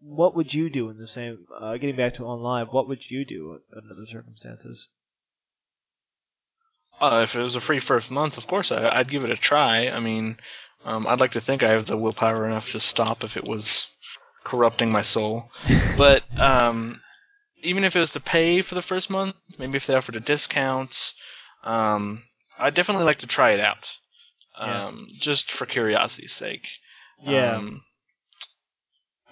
[0.00, 1.46] what would you do in the same?
[1.58, 4.88] Uh, getting back to online, what would you do under the circumstances?
[7.00, 9.36] Uh, if it was a free first month, of course I, I'd give it a
[9.36, 9.88] try.
[9.88, 10.36] I mean,
[10.84, 13.94] um, I'd like to think I have the willpower enough to stop if it was
[14.44, 15.50] corrupting my soul.
[15.96, 17.00] But um,
[17.62, 20.20] even if it was to pay for the first month, maybe if they offered a
[20.20, 21.12] discount,
[21.62, 22.22] um,
[22.58, 23.90] I'd definitely like to try it out,
[24.58, 24.86] Yeah.
[24.86, 26.66] um, just for curiosity's sake.
[27.22, 27.56] Yeah.
[27.56, 27.82] Um,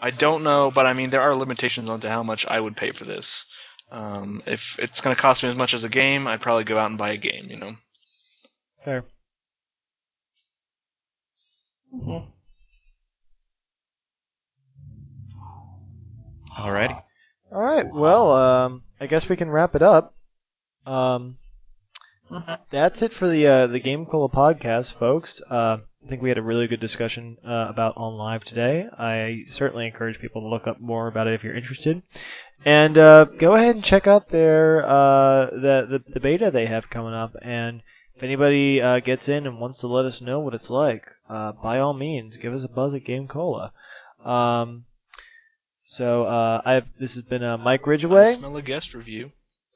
[0.00, 2.92] I don't know, but I mean, there are limitations onto how much I would pay
[2.92, 3.46] for this.
[3.90, 6.78] Um, if it's going to cost me as much as a game, I'd probably go
[6.78, 7.46] out and buy a game.
[7.50, 7.76] You know.
[8.84, 9.04] Fair.
[16.56, 17.00] Alrighty.
[17.52, 17.86] All right.
[17.90, 20.14] Well, um, I guess we can wrap it up.
[20.84, 21.38] Um,
[22.70, 25.40] that's it for the uh, the Game Cola podcast, folks.
[25.48, 28.86] Uh, I think we had a really good discussion uh, about OnLive today.
[28.98, 32.02] I certainly encourage people to look up more about it if you're interested,
[32.64, 36.90] and uh, go ahead and check out their uh, the, the the beta they have
[36.90, 37.34] coming up.
[37.40, 37.82] And
[38.18, 41.52] if anybody uh, gets in and wants to let us know what it's like, uh,
[41.52, 43.72] by all means, give us a buzz at Game Cola.
[44.24, 44.84] Um,
[45.84, 48.32] so uh, I've this has been uh, Mike I Ridgeway.
[48.32, 49.30] smell a guest review.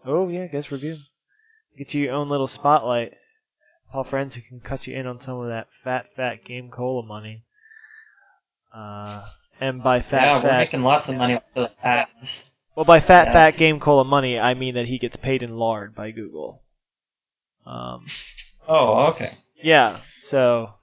[0.05, 0.97] Oh yeah, guest review.
[1.79, 3.13] Get you your own little spotlight.
[3.93, 7.07] Paul friends who can cut you in on some of that fat, fat game cola
[7.07, 7.45] money.
[8.75, 9.25] Uh,
[9.61, 12.51] and by fat, yeah, we're making lots of money with those ads.
[12.75, 13.33] well, by fat, Yes.
[13.35, 16.63] fat game cola money, I mean that he gets paid in lard by Google.
[17.67, 18.05] Um,
[18.67, 19.31] Oh, okay.
[19.63, 19.99] yeah.
[20.21, 20.75] So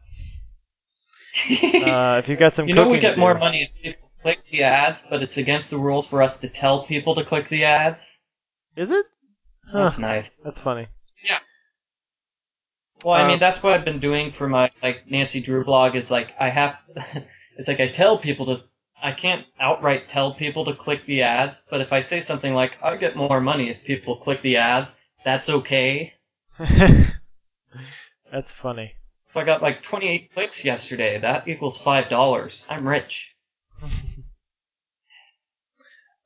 [1.79, 4.39] uh, if you've got some, you know we get more do- money if people click
[4.51, 7.63] the ads, but it's against the rules for us to tell people to click the
[7.65, 8.19] ads.
[8.75, 9.05] Is it?
[9.67, 10.37] Huh, That's nice.
[10.43, 10.87] that's funny.
[11.23, 11.39] Yeah.
[13.03, 15.95] Well, I Um, mean, that's what I've been doing for my like Nancy Drew blog.
[15.95, 16.77] Is like I have,
[17.57, 18.61] it's like I tell people to.
[19.01, 22.73] I can't outright tell people to click the ads, but if I say something like
[22.83, 24.91] I get more money if people click the ads,
[25.23, 26.13] that's okay.
[28.31, 28.93] that's funny.
[29.27, 31.19] So I got like 28 clicks yesterday.
[31.19, 32.63] That equals five dollars.
[32.69, 33.33] I'm rich.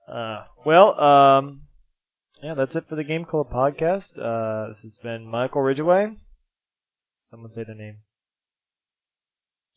[0.06, 1.62] Uh, well, um,
[2.44, 4.20] yeah, that's it for the Game Cola podcast.
[4.20, 6.14] Uh, this has been Michael Ridgeway.
[7.22, 8.00] Someone say their name.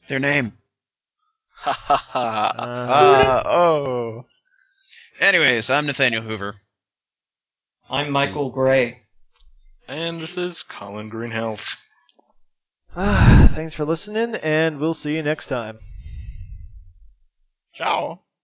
[0.09, 0.52] Their name.
[1.52, 2.52] Ha ha ha.
[2.57, 4.24] Uh, Uh, oh.
[5.20, 6.57] Anyways, I'm Nathaniel Hoover.
[7.88, 8.98] I'm Michael Gray.
[9.89, 11.76] And this is Colin Greenhalgh.
[13.55, 15.78] thanks for listening, and we'll see you next time.
[17.72, 18.25] Ciao.